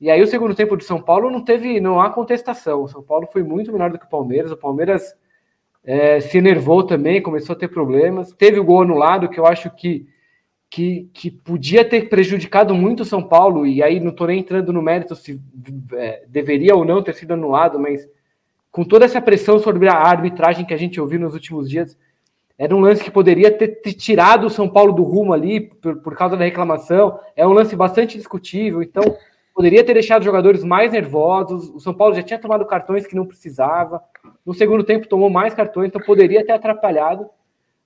E 0.00 0.10
aí 0.10 0.20
o 0.20 0.26
segundo 0.26 0.54
tempo 0.54 0.76
do 0.76 0.82
São 0.82 1.00
Paulo 1.00 1.30
não 1.30 1.44
teve, 1.44 1.80
não 1.80 2.00
há 2.00 2.10
contestação. 2.10 2.82
O 2.82 2.88
São 2.88 3.02
Paulo 3.02 3.26
foi 3.26 3.42
muito 3.42 3.72
melhor 3.72 3.90
do 3.90 3.98
que 3.98 4.06
o 4.06 4.10
Palmeiras. 4.10 4.50
O 4.50 4.56
Palmeiras 4.56 5.14
é, 5.84 6.20
se 6.20 6.36
enervou 6.36 6.82
também, 6.82 7.22
começou 7.22 7.54
a 7.54 7.58
ter 7.58 7.68
problemas. 7.68 8.32
Teve 8.32 8.58
o 8.58 8.64
gol 8.64 8.82
anulado, 8.82 9.28
que 9.28 9.38
eu 9.38 9.46
acho 9.46 9.70
que 9.70 10.06
que, 10.74 11.08
que 11.14 11.30
podia 11.30 11.84
ter 11.84 12.08
prejudicado 12.08 12.74
muito 12.74 13.04
o 13.04 13.04
São 13.04 13.22
Paulo, 13.22 13.64
e 13.64 13.80
aí 13.80 14.00
não 14.00 14.10
estou 14.10 14.26
nem 14.26 14.40
entrando 14.40 14.72
no 14.72 14.82
mérito 14.82 15.14
se 15.14 15.40
é, 15.92 16.24
deveria 16.26 16.74
ou 16.74 16.84
não 16.84 17.00
ter 17.00 17.14
sido 17.14 17.32
anulado, 17.32 17.78
mas 17.78 18.08
com 18.74 18.82
toda 18.82 19.04
essa 19.04 19.22
pressão 19.22 19.60
sobre 19.60 19.88
a 19.88 19.94
arbitragem 19.94 20.64
que 20.64 20.74
a 20.74 20.76
gente 20.76 21.00
ouviu 21.00 21.20
nos 21.20 21.32
últimos 21.32 21.70
dias, 21.70 21.96
era 22.58 22.74
um 22.74 22.80
lance 22.80 23.04
que 23.04 23.10
poderia 23.10 23.48
ter, 23.56 23.68
tirado 23.92 24.48
o 24.48 24.50
São 24.50 24.68
Paulo 24.68 24.92
do 24.92 25.04
rumo 25.04 25.32
ali 25.32 25.60
por, 25.60 26.02
por 26.02 26.16
causa 26.16 26.36
da 26.36 26.44
reclamação. 26.44 27.20
É 27.36 27.46
um 27.46 27.52
lance 27.52 27.76
bastante 27.76 28.18
discutível, 28.18 28.82
então 28.82 29.16
poderia 29.54 29.84
ter 29.84 29.94
deixado 29.94 30.22
os 30.22 30.24
jogadores 30.24 30.64
mais 30.64 30.90
nervosos. 30.90 31.68
O 31.68 31.78
São 31.78 31.94
Paulo 31.94 32.16
já 32.16 32.22
tinha 32.24 32.36
tomado 32.36 32.66
cartões 32.66 33.06
que 33.06 33.14
não 33.14 33.24
precisava. 33.24 34.02
No 34.44 34.52
segundo 34.52 34.82
tempo 34.82 35.06
tomou 35.06 35.30
mais 35.30 35.54
cartões, 35.54 35.86
então 35.86 36.02
poderia 36.02 36.44
ter 36.44 36.50
atrapalhado. 36.50 37.30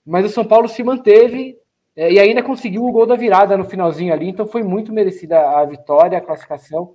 Mas 0.07 0.25
o 0.25 0.31
São 0.31 0.43
Paulo 0.47 0.69
se 0.69 0.83
manteve 0.83 1.59
é, 1.95 2.11
e 2.11 2.19
ainda 2.19 2.43
conseguiu 2.43 2.83
o 2.87 2.93
gol 2.93 3.05
da 3.05 3.15
virada 3.15 3.59
no 3.59 3.65
finalzinho 3.65 4.15
ali, 4.15 4.31
então 4.31 4.47
foi 4.47 4.63
muito 4.63 4.91
merecida 4.91 5.39
a 5.51 5.67
vitória, 5.67 6.17
a 6.17 6.23
classificação. 6.23 6.95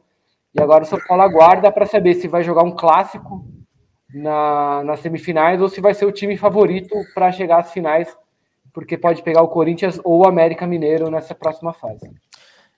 E 0.52 0.60
agora 0.60 0.84
o 0.84 0.88
São 0.88 0.98
Paulo 1.08 1.22
aguarda 1.22 1.72
para 1.72 1.86
saber 1.86 2.16
se 2.16 2.28
vai 2.28 2.42
jogar 2.42 2.64
um 2.64 2.76
clássico 2.76 3.46
na, 4.14 4.84
nas 4.84 5.00
semifinais 5.00 5.62
ou 5.62 5.70
se 5.70 5.82
vai 5.82 5.94
ser 5.94 6.06
o 6.06 6.12
time 6.12 6.38
favorito 6.38 6.96
para 7.14 7.32
chegar 7.32 7.60
às 7.60 7.72
finais, 7.72 8.16
porque 8.74 8.98
pode 8.98 9.24
pegar 9.24 9.42
o 9.42 9.48
Corinthians 9.48 10.00
ou 10.04 10.22
o 10.22 10.28
América 10.28 10.68
Mineiro 10.68 11.10
nessa 11.10 11.34
próxima 11.34 11.74
fase. 11.74 12.12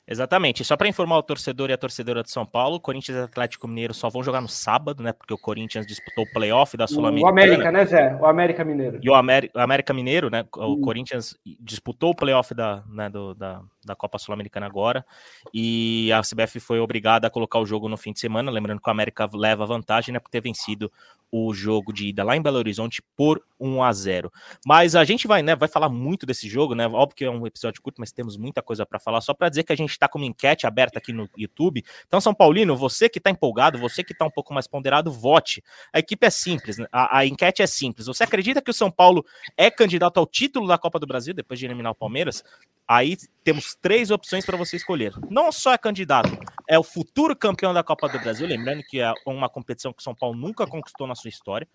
Exatamente. 0.08 0.64
Só 0.64 0.78
para 0.78 0.88
informar 0.88 1.18
o 1.18 1.24
torcedor 1.24 1.70
e 1.70 1.74
a 1.74 1.78
torcedora 1.78 2.22
de 2.22 2.30
São 2.30 2.46
Paulo, 2.46 2.80
Corinthians 2.80 3.18
e 3.18 3.22
Atlético 3.22 3.68
Mineiro 3.68 3.94
só 3.94 4.08
vão 4.08 4.22
jogar 4.22 4.40
no 4.40 4.48
sábado, 4.48 5.02
né? 5.02 5.12
Porque 5.12 5.34
o 5.34 5.38
Corinthians 5.38 5.88
disputou 5.88 6.26
o 6.26 6.32
playoff 6.32 6.78
da 6.78 6.86
Sul-Americana. 6.86 7.26
O 7.26 7.30
América, 7.30 7.72
né, 7.72 7.86
Zé? 7.86 8.16
O 8.22 8.26
América 8.26 8.64
Mineiro. 8.64 9.00
E 9.02 9.10
o, 9.10 9.16
América, 9.16 9.94
Mineiro, 9.94 10.30
né? 10.30 10.46
O 10.56 10.74
hum. 10.74 10.82
Corinthians 10.82 11.36
disputou 11.60 12.12
o 12.12 12.16
playoff 12.16 12.54
da, 12.54 12.84
né, 12.88 13.10
do, 13.10 13.34
da, 13.34 13.62
da 13.86 13.96
Copa 13.96 14.18
Sul-Americana 14.18 14.66
agora. 14.66 15.06
E 15.54 16.12
a 16.12 16.22
CBF 16.22 16.60
foi 16.60 16.80
obrigada 16.80 17.28
a 17.28 17.30
colocar 17.30 17.60
o 17.60 17.66
jogo 17.66 17.88
no 17.88 17.98
fim 17.98 18.12
de 18.12 18.20
semana. 18.20 18.52
Lembrando 18.52 18.82
que 18.82 18.90
o 18.90 18.92
América 18.92 19.30
leva 19.34 19.66
vantagem, 19.66 20.14
né? 20.14 20.20
Por 20.20 20.30
ter 20.30 20.42
vencido 20.42 20.92
o 21.32 21.54
jogo 21.54 21.92
de 21.92 22.08
ida 22.08 22.24
lá 22.24 22.36
em 22.36 22.42
Belo 22.42 22.58
Horizonte 22.58 23.02
por 23.16 23.44
1 23.60 23.84
a 23.84 23.92
0. 23.92 24.32
Mas 24.66 24.96
a 24.96 25.04
gente 25.04 25.28
vai, 25.28 25.42
né, 25.42 25.56
vai 25.56 25.68
falar 25.68 25.90
muito 25.90 26.26
desse 26.26 26.48
jogo, 26.48 26.74
né? 26.74 26.88
Óbvio 26.88 27.16
que 27.16 27.26
é 27.26 27.30
um 27.30 27.46
episódio 27.46 27.82
curto, 27.82 28.00
mas 28.00 28.12
temos 28.12 28.38
muita 28.38 28.62
coisa 28.62 28.86
para 28.86 29.00
falar. 29.00 29.22
Só 29.22 29.34
para 29.34 29.50
dizer 29.50 29.64
que 29.64 29.74
a 29.74 29.76
gente 29.76 29.92
está 29.92 30.08
com 30.08 30.18
uma 30.18 30.26
enquete 30.26 30.66
aberta 30.66 31.00
aqui 31.00 31.12
no 31.12 31.30
YouTube. 31.38 31.84
Então, 32.08 32.22
São 32.22 32.34
Paulino, 32.34 32.76
você 32.76 33.10
que 33.10 33.18
está 33.18 33.30
empolgado, 33.30 33.78
você 33.78 34.04
que 34.04 34.14
está 34.14 34.26
um 34.26 34.30
pouco 34.32 34.54
mais 34.54 34.68
ponderado, 34.68 35.12
vote. 35.12 35.64
A 35.92 36.00
equipe 36.00 36.26
é 36.26 36.30
simples, 36.30 36.78
né? 36.78 36.88
a, 36.92 37.20
a, 37.20 37.26
enquete 37.26 37.62
é 37.62 37.68
simples. 37.68 38.08
Você 38.08 38.24
acredita 38.24 38.62
que 38.62 38.72
o 38.72 38.74
São 38.74 38.92
Paulo 38.92 39.26
é 39.58 39.70
candidato 39.70 40.20
ao 40.20 40.26
título 40.26 40.68
da 40.68 40.78
Copa 40.78 41.00
do 41.00 41.08
Brasil 41.08 41.34
depois 41.34 41.60
de 41.60 41.66
eliminar 41.66 41.92
o 41.92 41.96
Palmeiras? 41.96 42.44
Aí 42.88 43.18
temos 43.44 43.75
três 43.82 44.12
opções 44.12 44.46
para 44.46 44.58
você 44.58 44.76
escolher. 44.76 45.14
Não 45.30 45.52
só 45.52 45.74
é 45.74 45.78
candidato, 45.78 46.38
é 46.68 46.78
o 46.78 46.84
futuro 46.84 47.36
campeão 47.36 47.74
da 47.74 47.84
Copa 47.84 48.10
do 48.10 48.20
Brasil. 48.20 48.48
Lembrando 48.48 48.84
que 48.84 49.00
é 49.00 49.14
uma 49.26 49.50
competição 49.50 49.94
que 49.94 50.02
o 50.02 50.04
São 50.04 50.16
Paulo 50.16 50.38
nunca 50.38 50.66
conquistou 50.66 51.08
na 51.08 51.16
sua 51.16 51.30
história. 51.30 51.68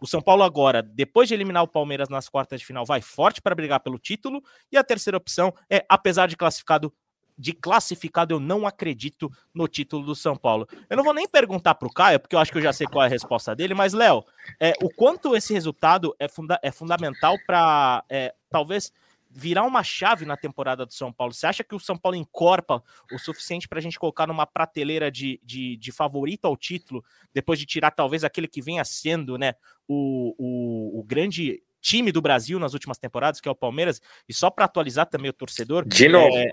O 0.00 0.06
São 0.06 0.22
Paulo 0.22 0.42
agora, 0.42 0.82
depois 0.82 1.28
de 1.28 1.34
eliminar 1.34 1.62
o 1.62 1.68
Palmeiras 1.68 2.08
nas 2.08 2.28
quartas 2.28 2.60
de 2.60 2.66
final, 2.66 2.84
vai 2.84 3.00
forte 3.00 3.40
para 3.40 3.54
brigar 3.54 3.80
pelo 3.80 3.98
título. 3.98 4.42
E 4.70 4.76
a 4.76 4.84
terceira 4.84 5.16
opção 5.16 5.52
é, 5.68 5.84
apesar 5.88 6.28
de 6.28 6.36
classificado 6.36 6.92
de 7.38 7.52
classificado, 7.52 8.34
eu 8.34 8.40
não 8.40 8.66
acredito 8.66 9.30
no 9.52 9.68
título 9.68 10.04
do 10.04 10.14
São 10.14 10.36
Paulo. 10.36 10.66
Eu 10.88 10.96
não 10.96 11.04
vou 11.04 11.12
nem 11.12 11.28
perguntar 11.28 11.74
para 11.74 11.86
o 11.86 11.92
Caio, 11.92 12.18
porque 12.18 12.34
eu 12.34 12.40
acho 12.40 12.50
que 12.50 12.58
eu 12.58 12.62
já 12.62 12.72
sei 12.72 12.86
qual 12.86 13.04
é 13.04 13.06
a 13.06 13.10
resposta 13.10 13.54
dele, 13.54 13.74
mas, 13.74 13.92
Léo, 13.92 14.24
é, 14.58 14.72
o 14.82 14.88
quanto 14.88 15.36
esse 15.36 15.52
resultado 15.52 16.14
é, 16.18 16.28
funda 16.28 16.58
é 16.62 16.72
fundamental 16.72 17.36
para 17.46 18.02
é, 18.08 18.34
talvez 18.48 18.90
virar 19.36 19.64
uma 19.64 19.84
chave 19.84 20.24
na 20.24 20.36
temporada 20.36 20.86
do 20.86 20.94
São 20.94 21.12
Paulo? 21.12 21.34
Você 21.34 21.46
acha 21.46 21.62
que 21.62 21.74
o 21.74 21.78
São 21.80 21.96
Paulo 21.96 22.16
encorpa 22.16 22.82
o 23.12 23.18
suficiente 23.18 23.68
para 23.68 23.78
a 23.78 23.82
gente 23.82 23.98
colocar 23.98 24.26
numa 24.26 24.46
prateleira 24.46 25.10
de, 25.10 25.38
de, 25.44 25.76
de, 25.76 25.92
favorito 25.92 26.46
ao 26.46 26.56
título, 26.56 27.04
depois 27.34 27.58
de 27.58 27.66
tirar 27.66 27.90
talvez 27.90 28.24
aquele 28.24 28.48
que 28.48 28.62
venha 28.62 28.84
sendo 28.84 29.36
né, 29.36 29.54
o, 29.86 30.34
o, 30.38 31.00
o 31.00 31.04
grande 31.04 31.62
time 31.82 32.10
do 32.10 32.22
Brasil 32.22 32.58
nas 32.58 32.72
últimas 32.72 32.98
temporadas, 32.98 33.40
que 33.40 33.48
é 33.48 33.52
o 33.52 33.54
Palmeiras, 33.54 34.00
e 34.26 34.32
só 34.32 34.50
para 34.50 34.64
atualizar 34.64 35.06
também 35.06 35.30
o 35.30 35.34
torcedor. 35.34 35.86
De 35.86 36.08
novo. 36.08 36.34
É, 36.34 36.50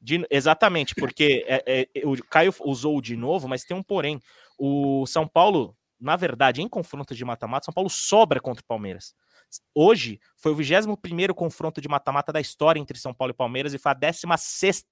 de, 0.00 0.26
exatamente, 0.30 0.94
porque 0.94 1.44
é, 1.46 1.88
é, 1.94 2.06
o 2.06 2.16
Caio 2.24 2.54
usou 2.64 3.00
de 3.00 3.16
novo, 3.16 3.46
mas 3.46 3.64
tem 3.64 3.76
um 3.76 3.82
porém. 3.82 4.20
O 4.58 5.06
São 5.06 5.28
Paulo, 5.28 5.76
na 6.00 6.16
verdade, 6.16 6.62
em 6.62 6.68
confronto 6.68 7.14
de 7.14 7.24
mata-mata, 7.24 7.66
São 7.66 7.74
Paulo 7.74 7.90
sobra 7.90 8.40
contra 8.40 8.62
o 8.62 8.66
Palmeiras. 8.66 9.14
Hoje 9.74 10.20
foi 10.36 10.52
o 10.52 10.54
21 10.54 11.34
confronto 11.34 11.80
de 11.80 11.88
mata-mata 11.88 12.32
da 12.32 12.40
história 12.40 12.80
entre 12.80 12.98
São 12.98 13.12
Paulo 13.12 13.32
e 13.32 13.34
Palmeiras 13.34 13.74
e 13.74 13.78
foi 13.78 13.92
a 13.92 13.94
16 13.94 14.84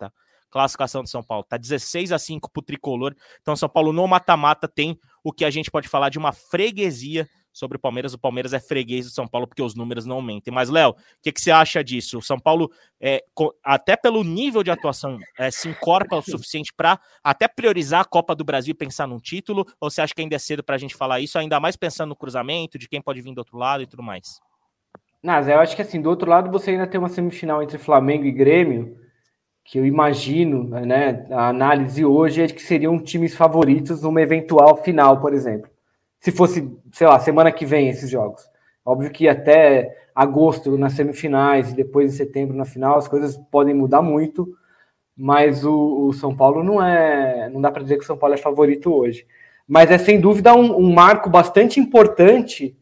classificação 0.50 1.02
de 1.02 1.10
São 1.10 1.22
Paulo. 1.22 1.44
Tá 1.44 1.56
16 1.56 2.12
a 2.12 2.18
5 2.18 2.50
pro 2.50 2.62
tricolor. 2.62 3.16
Então, 3.40 3.56
São 3.56 3.68
Paulo 3.68 3.92
no 3.92 4.06
mata-mata 4.06 4.68
tem 4.68 4.98
o 5.24 5.32
que 5.32 5.44
a 5.44 5.50
gente 5.50 5.70
pode 5.70 5.88
falar 5.88 6.10
de 6.10 6.18
uma 6.18 6.30
freguesia 6.30 7.28
sobre 7.52 7.76
o 7.76 7.80
Palmeiras. 7.80 8.12
O 8.14 8.18
Palmeiras 8.18 8.52
é 8.52 8.60
freguês 8.60 9.06
do 9.06 9.12
São 9.12 9.26
Paulo 9.26 9.46
porque 9.46 9.62
os 9.62 9.74
números 9.74 10.06
não 10.06 10.16
aumentem. 10.16 10.52
Mas, 10.52 10.68
Léo, 10.68 10.90
o 10.90 10.96
que, 11.22 11.32
que, 11.32 11.40
você 11.40 11.50
acha 11.50 11.82
disso? 11.82 12.18
O 12.18 12.22
São 12.22 12.38
Paulo, 12.38 12.70
é, 13.00 13.24
até 13.64 13.96
pelo 13.96 14.22
nível 14.22 14.62
de 14.62 14.70
atuação, 14.70 15.18
é, 15.38 15.50
se 15.50 15.68
incorpora 15.68 16.20
o 16.20 16.24
suficiente 16.24 16.72
para 16.74 17.00
até 17.24 17.48
priorizar 17.48 18.02
a 18.02 18.04
Copa 18.04 18.34
do 18.34 18.44
Brasil 18.44 18.72
e 18.72 18.76
pensar 18.76 19.06
num 19.06 19.18
título? 19.18 19.66
Ou 19.80 19.90
você 19.90 20.02
acha 20.02 20.14
que 20.14 20.20
ainda 20.20 20.36
é 20.36 20.38
cedo 20.38 20.62
para 20.62 20.74
a 20.74 20.78
gente 20.78 20.94
falar 20.94 21.20
isso, 21.20 21.38
ainda 21.38 21.58
mais 21.58 21.76
pensando 21.76 22.10
no 22.10 22.16
cruzamento, 22.16 22.78
de 22.78 22.88
quem 22.88 23.00
pode 23.00 23.20
vir 23.20 23.34
do 23.34 23.38
outro 23.38 23.56
lado 23.56 23.82
e 23.82 23.86
tudo 23.86 24.02
mais? 24.02 24.40
Mas 25.22 25.48
eu 25.48 25.58
acho 25.60 25.76
que 25.76 25.82
assim, 25.82 26.00
do 26.00 26.10
outro 26.10 26.28
lado 26.28 26.50
você 26.50 26.72
ainda 26.72 26.86
tem 26.86 26.98
uma 26.98 27.08
semifinal 27.08 27.62
entre 27.62 27.78
Flamengo 27.78 28.24
e 28.24 28.32
Grêmio, 28.32 28.96
que 29.64 29.78
eu 29.78 29.86
imagino, 29.86 30.64
né, 30.64 31.26
a 31.30 31.48
análise 31.48 32.04
hoje 32.04 32.42
é 32.42 32.46
de 32.46 32.54
que 32.54 32.62
seriam 32.62 32.98
times 32.98 33.34
favoritos 33.34 34.02
numa 34.02 34.20
eventual 34.20 34.76
final, 34.82 35.20
por 35.20 35.32
exemplo 35.32 35.70
se 36.22 36.30
fosse, 36.30 36.72
sei 36.92 37.08
lá, 37.08 37.18
semana 37.18 37.50
que 37.50 37.66
vem 37.66 37.88
esses 37.88 38.08
jogos. 38.08 38.48
Óbvio 38.84 39.10
que 39.10 39.28
até 39.28 40.06
agosto 40.14 40.78
nas 40.78 40.92
semifinais 40.92 41.72
e 41.72 41.74
depois 41.74 42.14
em 42.14 42.16
setembro 42.16 42.56
na 42.56 42.64
final 42.64 42.96
as 42.96 43.08
coisas 43.08 43.36
podem 43.50 43.74
mudar 43.74 44.02
muito, 44.02 44.48
mas 45.16 45.64
o, 45.64 46.06
o 46.06 46.12
São 46.12 46.34
Paulo 46.34 46.62
não 46.62 46.80
é, 46.80 47.50
não 47.50 47.60
dá 47.60 47.72
para 47.72 47.82
dizer 47.82 47.96
que 47.96 48.04
o 48.04 48.06
São 48.06 48.16
Paulo 48.16 48.36
é 48.36 48.38
favorito 48.38 48.94
hoje. 48.94 49.26
Mas 49.66 49.90
é 49.90 49.98
sem 49.98 50.20
dúvida 50.20 50.54
um, 50.54 50.76
um 50.76 50.92
marco 50.92 51.28
bastante 51.28 51.80
importante 51.80 52.76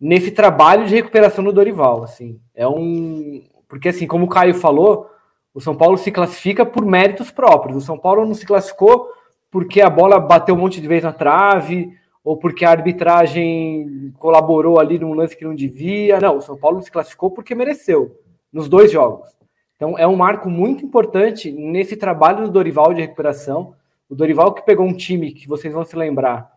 nesse 0.00 0.30
trabalho 0.30 0.86
de 0.86 0.94
recuperação 0.94 1.44
do 1.44 1.52
Dorival, 1.52 2.02
assim. 2.02 2.40
É 2.54 2.66
um 2.66 3.42
porque 3.68 3.90
assim, 3.90 4.06
como 4.06 4.24
o 4.24 4.28
Caio 4.28 4.54
falou, 4.54 5.10
o 5.52 5.60
São 5.60 5.76
Paulo 5.76 5.98
se 5.98 6.10
classifica 6.10 6.64
por 6.64 6.84
méritos 6.86 7.30
próprios. 7.30 7.76
O 7.76 7.86
São 7.86 7.98
Paulo 7.98 8.24
não 8.24 8.34
se 8.34 8.46
classificou 8.46 9.08
porque 9.50 9.80
a 9.80 9.90
bola 9.90 10.18
bateu 10.18 10.54
um 10.54 10.58
monte 10.58 10.80
de 10.80 10.88
vez 10.88 11.02
na 11.02 11.12
trave, 11.12 11.90
ou 12.24 12.36
porque 12.36 12.64
a 12.64 12.70
arbitragem 12.70 14.12
colaborou 14.18 14.78
ali 14.78 14.98
num 14.98 15.14
lance 15.14 15.36
que 15.36 15.44
não 15.44 15.54
devia. 15.54 16.20
Não, 16.20 16.38
o 16.38 16.42
São 16.42 16.56
Paulo 16.56 16.80
se 16.82 16.90
classificou 16.90 17.30
porque 17.30 17.54
mereceu, 17.54 18.16
nos 18.52 18.68
dois 18.68 18.90
jogos. 18.90 19.28
Então 19.76 19.98
é 19.98 20.06
um 20.06 20.16
marco 20.16 20.50
muito 20.50 20.84
importante 20.84 21.50
nesse 21.52 21.96
trabalho 21.96 22.44
do 22.44 22.50
Dorival 22.50 22.92
de 22.92 23.00
recuperação. 23.00 23.74
O 24.08 24.14
Dorival 24.14 24.52
que 24.52 24.64
pegou 24.64 24.86
um 24.86 24.94
time 24.94 25.32
que 25.32 25.48
vocês 25.48 25.72
vão 25.72 25.84
se 25.84 25.96
lembrar. 25.96 26.50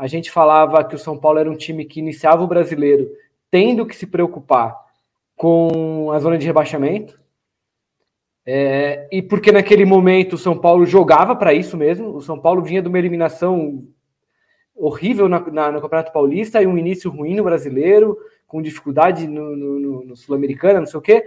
A 0.00 0.06
gente 0.06 0.30
falava 0.30 0.82
que 0.82 0.94
o 0.94 0.98
São 0.98 1.18
Paulo 1.18 1.38
era 1.38 1.50
um 1.50 1.54
time 1.54 1.84
que 1.84 2.00
iniciava 2.00 2.42
o 2.42 2.46
brasileiro 2.46 3.06
tendo 3.50 3.84
que 3.84 3.94
se 3.94 4.06
preocupar 4.06 4.74
com 5.36 6.10
a 6.10 6.18
zona 6.18 6.38
de 6.38 6.46
rebaixamento. 6.46 7.20
É, 8.46 9.06
e 9.12 9.20
porque 9.20 9.52
naquele 9.52 9.84
momento 9.84 10.32
o 10.32 10.38
São 10.38 10.56
Paulo 10.56 10.86
jogava 10.86 11.36
para 11.36 11.52
isso 11.52 11.76
mesmo. 11.76 12.16
O 12.16 12.22
São 12.22 12.40
Paulo 12.40 12.62
vinha 12.62 12.80
de 12.80 12.88
uma 12.88 12.98
eliminação 12.98 13.84
horrível 14.74 15.28
na, 15.28 15.38
na, 15.50 15.70
no 15.70 15.82
Campeonato 15.82 16.14
Paulista 16.14 16.62
e 16.62 16.66
um 16.66 16.78
início 16.78 17.10
ruim 17.10 17.36
no 17.36 17.44
brasileiro, 17.44 18.16
com 18.46 18.62
dificuldade 18.62 19.28
no, 19.28 19.54
no, 19.54 20.04
no 20.06 20.16
Sul-Americana, 20.16 20.80
não 20.80 20.86
sei 20.86 20.98
o 20.98 21.02
quê. 21.02 21.22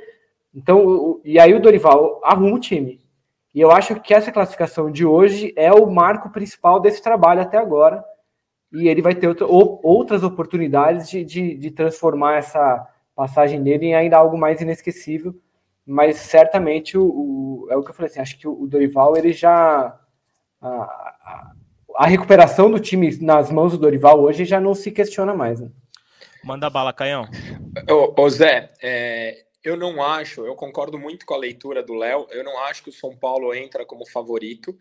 Então, 0.51 0.84
o, 0.84 1.22
e 1.24 1.39
aí 1.39 1.53
o 1.53 1.62
Dorival 1.62 2.20
arruma 2.24 2.56
o 2.56 2.60
time. 2.60 3.00
E 3.53 3.62
eu 3.62 3.70
acho 3.70 4.01
que 4.01 4.15
essa 4.15 4.32
classificação 4.32 4.89
de 4.89 5.06
hoje 5.06 5.53
é 5.56 5.72
o 5.72 5.86
marco 5.86 6.32
principal 6.32 6.80
desse 6.80 7.03
trabalho 7.03 7.39
até 7.39 7.60
agora. 7.60 8.03
E 8.74 8.88
ele 8.88 9.01
vai 9.01 9.13
ter 9.13 9.27
outra, 9.27 9.46
ou, 9.46 9.80
outras 9.84 10.24
oportunidades 10.24 11.08
de, 11.10 11.24
de, 11.24 11.56
de, 11.56 11.72
transformar 11.72 12.38
essa 12.38 12.88
passagem 13.15 13.62
dele 13.62 13.88
em 13.88 13.96
ainda 13.96 14.18
algo 14.18 14.38
mais 14.38 14.60
inesquecível. 14.62 15.36
Mas 15.86 16.18
certamente 16.18 16.98
o, 16.98 17.03
o 17.03 17.68
é 17.70 17.77
o 17.77 17.84
que 17.84 17.92
eu 17.92 17.94
falei 17.94 18.10
assim, 18.10 18.20
acho 18.20 18.38
que 18.38 18.48
o, 18.48 18.62
o 18.62 18.68
Dorival 18.68 19.15
ele 19.15 19.32
já 19.32 20.00
a, 20.62 20.68
a, 20.70 21.51
a 21.96 22.08
recuperação 22.08 22.72
do 22.72 22.80
time 22.80 23.15
nas 23.22 23.51
mãos 23.51 23.74
do 23.74 23.77
Dorival 23.77 24.22
hoje 24.22 24.46
já 24.46 24.60
não 24.60 24.74
se 24.74 24.92
questiona 24.92 25.34
mais. 25.34 25.60
Né? 25.60 25.70
Manda 26.44 26.70
bala, 26.70 26.94
Caião. 26.94 27.25
Ô, 27.89 28.22
ô 28.22 28.30
Zé, 28.30 28.72
é, 28.82 29.44
eu 29.63 29.77
não 29.77 30.03
acho, 30.03 30.46
eu 30.46 30.56
concordo 30.56 31.00
muito 31.00 31.25
com 31.25 31.34
a 31.34 31.38
leitura 31.38 31.82
do 31.82 31.94
Léo, 31.94 32.27
eu 32.32 32.44
não 32.44 32.60
acho 32.65 32.84
que 32.84 32.89
o 32.89 32.94
São 32.94 33.15
Paulo 33.15 33.53
entra 33.53 33.86
como 33.86 34.06
favorito, 34.06 34.77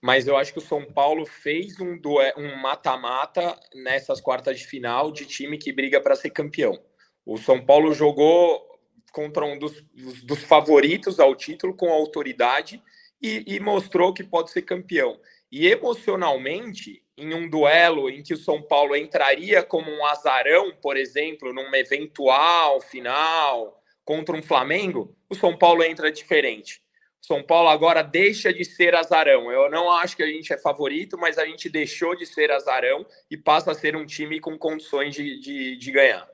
mas 0.00 0.26
eu 0.26 0.36
acho 0.36 0.52
que 0.52 0.58
o 0.58 0.62
São 0.62 0.84
Paulo 0.84 1.26
fez 1.26 1.80
um 1.80 1.98
um 2.36 2.56
mata-mata 2.56 3.58
nessas 3.74 4.20
quartas 4.20 4.58
de 4.58 4.66
final 4.66 5.10
de 5.10 5.26
time 5.26 5.58
que 5.58 5.72
briga 5.72 6.00
para 6.00 6.16
ser 6.16 6.30
campeão. 6.30 6.78
O 7.26 7.36
São 7.36 7.64
Paulo 7.64 7.92
jogou 7.92 8.66
contra 9.12 9.44
um 9.44 9.58
dos, 9.58 9.82
dos 10.24 10.42
favoritos 10.44 11.18
ao 11.18 11.34
título 11.34 11.74
com 11.74 11.90
autoridade 11.90 12.82
e, 13.20 13.44
e 13.46 13.60
mostrou 13.60 14.14
que 14.14 14.22
pode 14.22 14.50
ser 14.50 14.62
campeão. 14.62 15.18
E 15.50 15.66
emocionalmente, 15.66 17.02
em 17.16 17.34
um 17.34 17.48
duelo 17.48 18.08
em 18.08 18.22
que 18.22 18.34
o 18.34 18.38
São 18.38 18.62
Paulo 18.62 18.94
entraria 18.94 19.62
como 19.62 19.90
um 19.90 20.06
azarão, 20.06 20.72
por 20.80 20.96
exemplo, 20.96 21.52
numa 21.52 21.78
eventual 21.78 22.80
final 22.80 23.82
contra 24.04 24.36
um 24.36 24.42
Flamengo, 24.42 25.16
o 25.28 25.34
São 25.34 25.56
Paulo 25.56 25.82
entra 25.82 26.12
diferente. 26.12 26.80
São 27.20 27.42
Paulo 27.42 27.68
agora 27.68 28.02
deixa 28.02 28.52
de 28.52 28.64
ser 28.64 28.94
azarão. 28.94 29.50
Eu 29.50 29.70
não 29.70 29.90
acho 29.90 30.16
que 30.16 30.22
a 30.22 30.26
gente 30.26 30.52
é 30.52 30.58
favorito, 30.58 31.18
mas 31.18 31.36
a 31.38 31.44
gente 31.44 31.68
deixou 31.68 32.16
de 32.16 32.24
ser 32.24 32.50
azarão 32.50 33.04
e 33.30 33.36
passa 33.36 33.72
a 33.72 33.74
ser 33.74 33.96
um 33.96 34.06
time 34.06 34.40
com 34.40 34.56
condições 34.56 35.14
de, 35.14 35.38
de, 35.40 35.76
de 35.76 35.92
ganhar. 35.92 36.26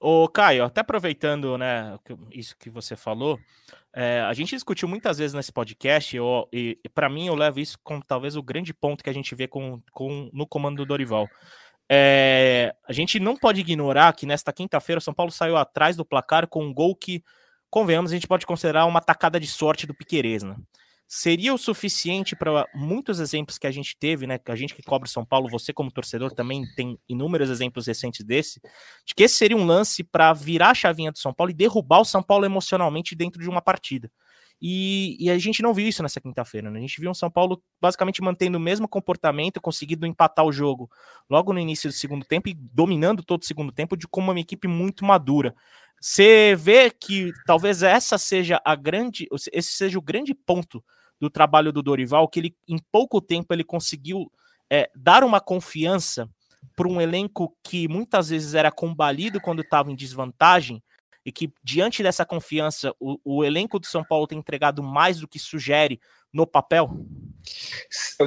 Ô, 0.00 0.28
Caio, 0.28 0.64
até 0.64 0.80
aproveitando 0.80 1.58
né, 1.58 1.98
isso 2.30 2.56
que 2.56 2.70
você 2.70 2.94
falou, 2.94 3.38
é, 3.92 4.20
a 4.20 4.32
gente 4.32 4.54
discutiu 4.54 4.86
muitas 4.86 5.18
vezes 5.18 5.34
nesse 5.34 5.52
podcast, 5.52 6.16
eu, 6.16 6.48
e, 6.52 6.78
e 6.84 6.88
para 6.88 7.08
mim 7.08 7.26
eu 7.26 7.34
levo 7.34 7.58
isso 7.58 7.76
como 7.82 8.04
talvez 8.04 8.36
o 8.36 8.42
grande 8.42 8.72
ponto 8.72 9.02
que 9.02 9.10
a 9.10 9.12
gente 9.12 9.34
vê 9.34 9.48
com, 9.48 9.82
com, 9.90 10.30
no 10.32 10.46
comando 10.46 10.76
do 10.76 10.86
Dorival. 10.86 11.28
É, 11.90 12.76
a 12.86 12.92
gente 12.92 13.18
não 13.18 13.36
pode 13.36 13.60
ignorar 13.60 14.12
que 14.12 14.26
nesta 14.26 14.52
quinta-feira 14.52 14.98
o 14.98 15.02
São 15.02 15.14
Paulo 15.14 15.32
saiu 15.32 15.56
atrás 15.56 15.96
do 15.96 16.04
placar 16.04 16.46
com 16.46 16.62
um 16.62 16.72
gol 16.72 16.94
que, 16.94 17.24
convenhamos, 17.70 18.10
a 18.10 18.14
gente 18.14 18.26
pode 18.26 18.46
considerar 18.46 18.86
uma 18.86 19.00
tacada 19.00 19.38
de 19.38 19.46
sorte 19.46 19.86
do 19.86 19.94
Piquerez, 19.94 20.42
né? 20.42 20.56
seria 21.08 21.54
o 21.54 21.58
suficiente 21.58 22.36
para 22.36 22.66
muitos 22.74 23.18
exemplos 23.18 23.56
que 23.56 23.66
a 23.66 23.70
gente 23.70 23.96
teve, 23.98 24.26
né? 24.26 24.38
A 24.46 24.54
gente 24.54 24.74
que 24.74 24.82
cobre 24.82 25.08
São 25.08 25.24
Paulo, 25.24 25.48
você 25.48 25.72
como 25.72 25.90
torcedor 25.90 26.32
também 26.32 26.62
tem 26.76 26.98
inúmeros 27.08 27.48
exemplos 27.48 27.86
recentes 27.86 28.24
desse, 28.24 28.60
de 29.06 29.14
que 29.14 29.22
esse 29.22 29.36
seria 29.36 29.56
um 29.56 29.64
lance 29.64 30.04
para 30.04 30.34
virar 30.34 30.70
a 30.70 30.74
chavinha 30.74 31.10
do 31.10 31.18
São 31.18 31.32
Paulo 31.32 31.50
e 31.50 31.54
derrubar 31.54 32.00
o 32.00 32.04
São 32.04 32.22
Paulo 32.22 32.44
emocionalmente 32.44 33.16
dentro 33.16 33.40
de 33.40 33.48
uma 33.48 33.62
partida. 33.62 34.10
E, 34.60 35.16
e 35.18 35.30
a 35.30 35.38
gente 35.38 35.62
não 35.62 35.72
viu 35.72 35.86
isso 35.86 36.02
nessa 36.02 36.20
quinta-feira, 36.20 36.70
né? 36.70 36.78
A 36.78 36.82
gente 36.82 37.00
viu 37.00 37.10
um 37.10 37.14
São 37.14 37.30
Paulo 37.30 37.62
basicamente 37.80 38.20
mantendo 38.20 38.58
o 38.58 38.60
mesmo 38.60 38.86
comportamento, 38.86 39.60
conseguindo 39.62 40.04
empatar 40.04 40.44
o 40.44 40.52
jogo 40.52 40.90
logo 41.30 41.54
no 41.54 41.60
início 41.60 41.88
do 41.88 41.94
segundo 41.94 42.26
tempo 42.26 42.48
e 42.50 42.54
dominando 42.54 43.22
todo 43.22 43.42
o 43.42 43.46
segundo 43.46 43.72
tempo 43.72 43.96
de 43.96 44.06
como 44.06 44.30
uma 44.30 44.40
equipe 44.40 44.68
muito 44.68 45.04
madura. 45.06 45.54
Você 46.00 46.54
vê 46.56 46.90
que 46.90 47.32
talvez 47.46 47.82
essa 47.82 48.18
seja 48.18 48.60
a 48.64 48.74
grande, 48.74 49.26
esse 49.52 49.72
seja 49.72 49.98
o 49.98 50.02
grande 50.02 50.34
ponto 50.34 50.82
do 51.20 51.28
trabalho 51.28 51.72
do 51.72 51.82
Dorival, 51.82 52.28
que 52.28 52.38
ele 52.38 52.56
em 52.68 52.78
pouco 52.92 53.20
tempo 53.20 53.52
ele 53.52 53.64
conseguiu 53.64 54.30
é, 54.70 54.88
dar 54.94 55.24
uma 55.24 55.40
confiança 55.40 56.28
para 56.76 56.88
um 56.88 57.00
elenco 57.00 57.56
que 57.62 57.88
muitas 57.88 58.28
vezes 58.28 58.54
era 58.54 58.70
combalido 58.70 59.40
quando 59.40 59.62
estava 59.62 59.90
em 59.90 59.96
desvantagem 59.96 60.82
e 61.24 61.32
que 61.32 61.52
diante 61.62 62.02
dessa 62.02 62.24
confiança 62.24 62.94
o, 63.00 63.18
o, 63.24 63.44
elenco 63.44 63.78
do 63.78 63.86
São 63.86 64.04
Paulo 64.04 64.26
tem 64.26 64.38
entregado 64.38 64.82
mais 64.82 65.18
do 65.18 65.28
que 65.28 65.38
sugere 65.38 66.00
no 66.32 66.46
papel? 66.46 66.90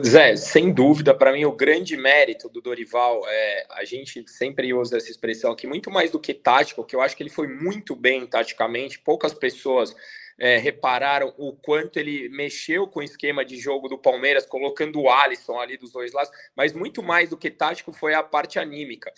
Zé, 0.04 0.36
sem 0.36 0.74
dúvida, 0.74 1.14
para 1.14 1.32
mim 1.32 1.46
o 1.46 1.52
grande 1.52 1.96
mérito 1.96 2.50
do 2.50 2.62
Dorival 2.62 3.22
é 3.28 3.66
a 3.72 3.86
gente 3.86 4.24
sempre 4.28 4.74
usa 4.74 4.98
essa 4.98 5.12
expressão 5.12 5.52
aqui 5.52 5.68
muito 5.68 5.92
mais 5.92 6.12
do 6.12 6.20
que 6.20 6.34
tático, 6.34 6.84
que 6.84 6.96
eu 6.96 7.02
acho 7.02 7.16
que 7.16 7.22
ele 7.22 7.30
foi 7.30 7.48
muito 7.48 7.96
bem 7.96 8.26
taticamente, 8.26 9.00
poucas 9.00 9.34
pessoas 9.34 9.96
é, 10.40 10.58
repararam 10.58 11.34
o 11.38 11.54
quanto 11.54 12.00
ele 12.00 12.28
mexeu 12.30 12.88
com 12.88 13.00
o 13.00 13.04
esquema 13.04 13.46
de 13.46 13.58
jogo 13.58 13.88
do 13.88 13.98
Palmeiras, 13.98 14.46
colocando 14.46 15.00
o 15.00 15.10
Alisson 15.10 15.60
ali 15.60 15.78
dos 15.78 15.92
dois 15.92 16.14
lados, 16.14 16.32
mas 16.56 16.74
muito 16.74 17.04
mais 17.04 17.30
do 17.30 17.38
que 17.38 17.52
tático 17.52 17.92
foi 17.92 18.16
a 18.16 18.24
parte 18.24 18.58
anímica. 18.58 19.14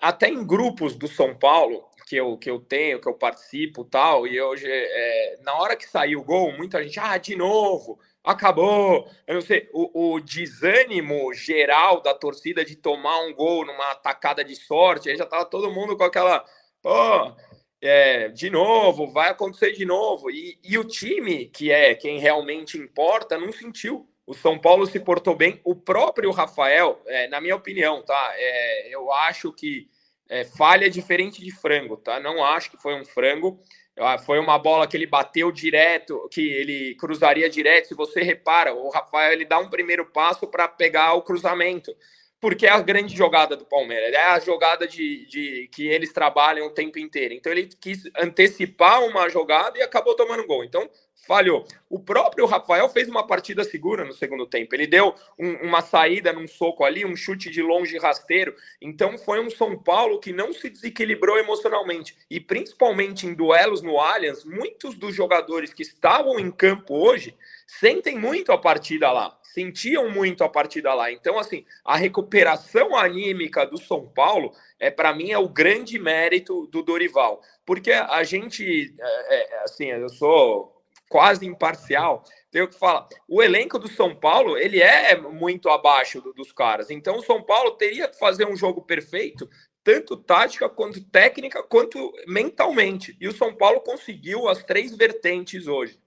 Até 0.00 0.28
em 0.28 0.46
grupos 0.46 0.94
do 0.94 1.08
São 1.08 1.34
Paulo, 1.34 1.84
que 2.06 2.14
eu, 2.14 2.38
que 2.38 2.48
eu 2.48 2.60
tenho, 2.60 3.00
que 3.00 3.08
eu 3.08 3.14
participo 3.14 3.84
tal, 3.84 4.24
e 4.24 4.40
hoje, 4.40 4.66
é, 4.68 5.38
na 5.42 5.54
hora 5.54 5.76
que 5.76 5.88
saiu 5.88 6.20
o 6.20 6.24
gol, 6.24 6.56
muita 6.56 6.80
gente, 6.84 7.00
ah, 7.00 7.18
de 7.18 7.34
novo, 7.34 7.98
acabou. 8.30 9.10
Eu 9.26 9.34
não 9.36 9.40
sei, 9.40 9.68
o, 9.72 10.14
o, 10.14 10.20
desânimo 10.20 11.32
geral 11.32 12.02
da 12.02 12.12
torcida 12.14 12.64
de 12.64 12.76
tomar 12.76 13.20
um 13.20 13.34
gol 13.34 13.64
numa 13.64 13.92
atacada 13.92 14.44
de 14.44 14.54
sorte, 14.54 15.08
aí 15.08 15.16
já 15.16 15.24
tava 15.24 15.46
todo 15.46 15.72
mundo 15.72 15.96
com 15.96 16.04
aquela, 16.04 16.44
pô, 16.82 17.34
é, 17.80 18.28
de 18.28 18.50
novo, 18.50 19.10
vai 19.10 19.30
acontecer 19.30 19.72
de 19.72 19.86
novo. 19.86 20.30
E, 20.30 20.58
e 20.62 20.76
o 20.76 20.84
time, 20.84 21.46
que 21.46 21.72
é 21.72 21.94
quem 21.94 22.18
realmente 22.18 22.76
importa, 22.76 23.38
não 23.38 23.50
sentiu. 23.50 24.06
O 24.26 24.34
São 24.34 24.58
Paulo 24.58 24.86
se 24.86 25.00
portou 25.00 25.34
bem. 25.34 25.58
O 25.64 25.74
próprio 25.74 26.30
Rafael, 26.30 27.00
é, 27.06 27.28
na 27.28 27.40
minha 27.40 27.56
opinião, 27.56 28.02
tá? 28.04 28.32
É, 28.36 28.94
eu 28.94 29.10
acho 29.10 29.50
que 29.54 29.88
é, 30.28 30.44
falha 30.44 30.90
diferente 30.90 31.42
de 31.42 31.50
frango, 31.50 31.96
tá? 31.96 32.20
Não 32.20 32.44
acho 32.44 32.70
que 32.70 32.76
foi 32.76 32.94
um 32.94 33.06
frango. 33.06 33.58
Ah, 34.00 34.18
foi 34.18 34.38
uma 34.38 34.58
bola 34.58 34.86
que 34.86 34.96
ele 34.96 35.06
bateu 35.06 35.50
direto, 35.50 36.28
que 36.30 36.40
ele 36.40 36.94
cruzaria 36.94 37.48
direto. 37.48 37.88
Se 37.88 37.94
você 37.94 38.22
repara, 38.22 38.74
o 38.74 38.88
Rafael 38.90 39.32
ele 39.32 39.44
dá 39.44 39.58
um 39.58 39.68
primeiro 39.68 40.06
passo 40.06 40.46
para 40.46 40.68
pegar 40.68 41.14
o 41.14 41.22
cruzamento 41.22 41.94
porque 42.40 42.66
é 42.66 42.70
a 42.70 42.80
grande 42.80 43.16
jogada 43.16 43.56
do 43.56 43.64
Palmeiras, 43.64 44.12
é 44.12 44.22
a 44.22 44.38
jogada 44.38 44.86
de, 44.86 45.26
de, 45.26 45.68
que 45.72 45.88
eles 45.88 46.12
trabalham 46.12 46.66
o 46.66 46.70
tempo 46.70 46.98
inteiro. 46.98 47.34
Então 47.34 47.50
ele 47.50 47.68
quis 47.80 48.04
antecipar 48.16 49.02
uma 49.04 49.28
jogada 49.28 49.78
e 49.78 49.82
acabou 49.82 50.14
tomando 50.14 50.46
gol. 50.46 50.64
Então 50.64 50.88
falhou. 51.26 51.66
O 51.90 51.98
próprio 51.98 52.46
Rafael 52.46 52.88
fez 52.88 53.08
uma 53.08 53.26
partida 53.26 53.62
segura 53.62 54.04
no 54.04 54.12
segundo 54.12 54.46
tempo. 54.46 54.74
Ele 54.74 54.86
deu 54.86 55.14
um, 55.38 55.66
uma 55.66 55.82
saída 55.82 56.32
num 56.32 56.48
soco 56.48 56.84
ali, 56.84 57.04
um 57.04 57.14
chute 57.14 57.50
de 57.50 57.60
longe 57.60 57.98
rasteiro. 57.98 58.54
Então 58.80 59.18
foi 59.18 59.40
um 59.40 59.50
São 59.50 59.76
Paulo 59.76 60.20
que 60.20 60.32
não 60.32 60.52
se 60.52 60.70
desequilibrou 60.70 61.38
emocionalmente. 61.38 62.16
E 62.30 62.40
principalmente 62.40 63.26
em 63.26 63.34
duelos 63.34 63.82
no 63.82 64.00
Allianz, 64.00 64.44
muitos 64.44 64.96
dos 64.96 65.14
jogadores 65.14 65.74
que 65.74 65.82
estavam 65.82 66.38
em 66.38 66.50
campo 66.50 66.94
hoje 66.94 67.36
sentem 67.68 68.18
muito 68.18 68.50
a 68.50 68.58
partida 68.58 69.12
lá 69.12 69.38
sentiam 69.58 70.08
muito 70.10 70.44
a 70.44 70.48
partida 70.48 70.94
lá. 70.94 71.10
Então, 71.10 71.38
assim, 71.38 71.64
a 71.84 71.96
recuperação 71.96 72.94
anímica 72.94 73.66
do 73.66 73.76
São 73.76 74.06
Paulo 74.06 74.52
é 74.78 74.90
para 74.90 75.12
mim 75.12 75.30
é 75.30 75.38
o 75.38 75.48
grande 75.48 75.98
mérito 75.98 76.66
do 76.68 76.82
Dorival, 76.82 77.40
porque 77.66 77.90
a 77.90 78.22
gente, 78.22 78.94
é, 79.00 79.34
é, 79.34 79.62
assim, 79.64 79.86
eu 79.86 80.08
sou 80.08 80.76
quase 81.08 81.46
imparcial, 81.46 82.22
tenho 82.50 82.68
que 82.68 82.78
falar, 82.78 83.08
o 83.26 83.42
elenco 83.42 83.78
do 83.78 83.88
São 83.88 84.14
Paulo 84.14 84.56
ele 84.56 84.80
é 84.80 85.16
muito 85.16 85.68
abaixo 85.70 86.20
do, 86.20 86.32
dos 86.32 86.52
caras. 86.52 86.90
Então, 86.90 87.16
o 87.16 87.24
São 87.24 87.42
Paulo 87.42 87.72
teria 87.72 88.08
que 88.08 88.18
fazer 88.18 88.46
um 88.46 88.56
jogo 88.56 88.82
perfeito 88.82 89.48
tanto 89.82 90.18
tática 90.18 90.68
quanto 90.68 91.02
técnica 91.02 91.62
quanto 91.62 92.12
mentalmente. 92.26 93.16
E 93.18 93.26
o 93.26 93.32
São 93.32 93.54
Paulo 93.54 93.80
conseguiu 93.80 94.46
as 94.46 94.62
três 94.62 94.94
vertentes 94.94 95.66
hoje. 95.66 95.98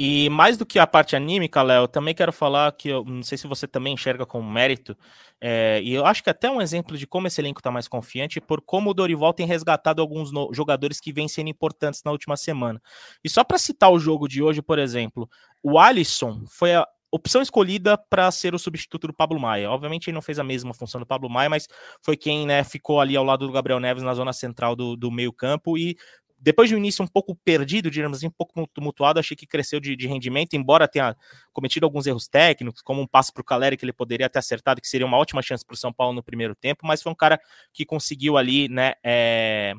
E 0.00 0.30
mais 0.30 0.56
do 0.56 0.64
que 0.64 0.78
a 0.78 0.86
parte 0.86 1.16
anímica, 1.16 1.60
Léo, 1.60 1.88
também 1.88 2.14
quero 2.14 2.32
falar 2.32 2.70
que 2.70 2.88
eu 2.88 3.04
não 3.04 3.20
sei 3.20 3.36
se 3.36 3.48
você 3.48 3.66
também 3.66 3.94
enxerga 3.94 4.24
como 4.24 4.48
mérito, 4.48 4.96
é, 5.40 5.80
e 5.82 5.92
eu 5.92 6.06
acho 6.06 6.22
que 6.22 6.30
até 6.30 6.48
um 6.48 6.62
exemplo 6.62 6.96
de 6.96 7.04
como 7.04 7.26
esse 7.26 7.40
elenco 7.40 7.58
está 7.58 7.68
mais 7.68 7.88
confiante 7.88 8.40
por 8.40 8.62
como 8.62 8.90
o 8.90 8.94
Dorival 8.94 9.34
tem 9.34 9.44
resgatado 9.44 10.00
alguns 10.00 10.30
no, 10.30 10.54
jogadores 10.54 11.00
que 11.00 11.12
vêm 11.12 11.26
sendo 11.26 11.48
importantes 11.50 12.00
na 12.04 12.12
última 12.12 12.36
semana. 12.36 12.80
E 13.24 13.28
só 13.28 13.42
para 13.42 13.58
citar 13.58 13.90
o 13.90 13.98
jogo 13.98 14.28
de 14.28 14.40
hoje, 14.40 14.62
por 14.62 14.78
exemplo, 14.78 15.28
o 15.64 15.80
Alisson 15.80 16.44
foi 16.46 16.76
a 16.76 16.86
opção 17.10 17.42
escolhida 17.42 17.98
para 17.98 18.30
ser 18.30 18.54
o 18.54 18.58
substituto 18.58 19.08
do 19.08 19.12
Pablo 19.12 19.40
Maia. 19.40 19.68
Obviamente 19.68 20.08
ele 20.08 20.14
não 20.14 20.22
fez 20.22 20.38
a 20.38 20.44
mesma 20.44 20.72
função 20.74 21.00
do 21.00 21.06
Pablo 21.06 21.28
Maia, 21.28 21.50
mas 21.50 21.66
foi 22.04 22.16
quem 22.16 22.46
né, 22.46 22.62
ficou 22.62 23.00
ali 23.00 23.16
ao 23.16 23.24
lado 23.24 23.48
do 23.48 23.52
Gabriel 23.52 23.80
Neves 23.80 24.04
na 24.04 24.14
zona 24.14 24.32
central 24.32 24.76
do, 24.76 24.94
do 24.94 25.10
meio 25.10 25.32
campo 25.32 25.76
e 25.76 25.96
depois 26.38 26.68
de 26.68 26.74
um 26.74 26.78
início 26.78 27.04
um 27.04 27.08
pouco 27.08 27.34
perdido, 27.34 27.90
digamos 27.90 28.18
assim, 28.18 28.28
um 28.28 28.30
pouco 28.30 28.66
tumultuado, 28.68 29.18
achei 29.18 29.36
que 29.36 29.46
cresceu 29.46 29.80
de, 29.80 29.96
de 29.96 30.06
rendimento, 30.06 30.54
embora 30.54 30.86
tenha 30.86 31.16
cometido 31.52 31.84
alguns 31.84 32.06
erros 32.06 32.28
técnicos, 32.28 32.80
como 32.80 33.02
um 33.02 33.06
passo 33.06 33.32
para 33.32 33.40
o 33.40 33.44
Caleri 33.44 33.76
que 33.76 33.84
ele 33.84 33.92
poderia 33.92 34.30
ter 34.30 34.38
acertado, 34.38 34.80
que 34.80 34.88
seria 34.88 35.06
uma 35.06 35.16
ótima 35.16 35.42
chance 35.42 35.64
para 35.64 35.74
o 35.74 35.76
São 35.76 35.92
Paulo 35.92 36.14
no 36.14 36.22
primeiro 36.22 36.54
tempo, 36.54 36.86
mas 36.86 37.02
foi 37.02 37.10
um 37.10 37.16
cara 37.16 37.40
que 37.72 37.84
conseguiu 37.84 38.36
ali, 38.36 38.68
né, 38.68 38.94
é, 39.02 39.74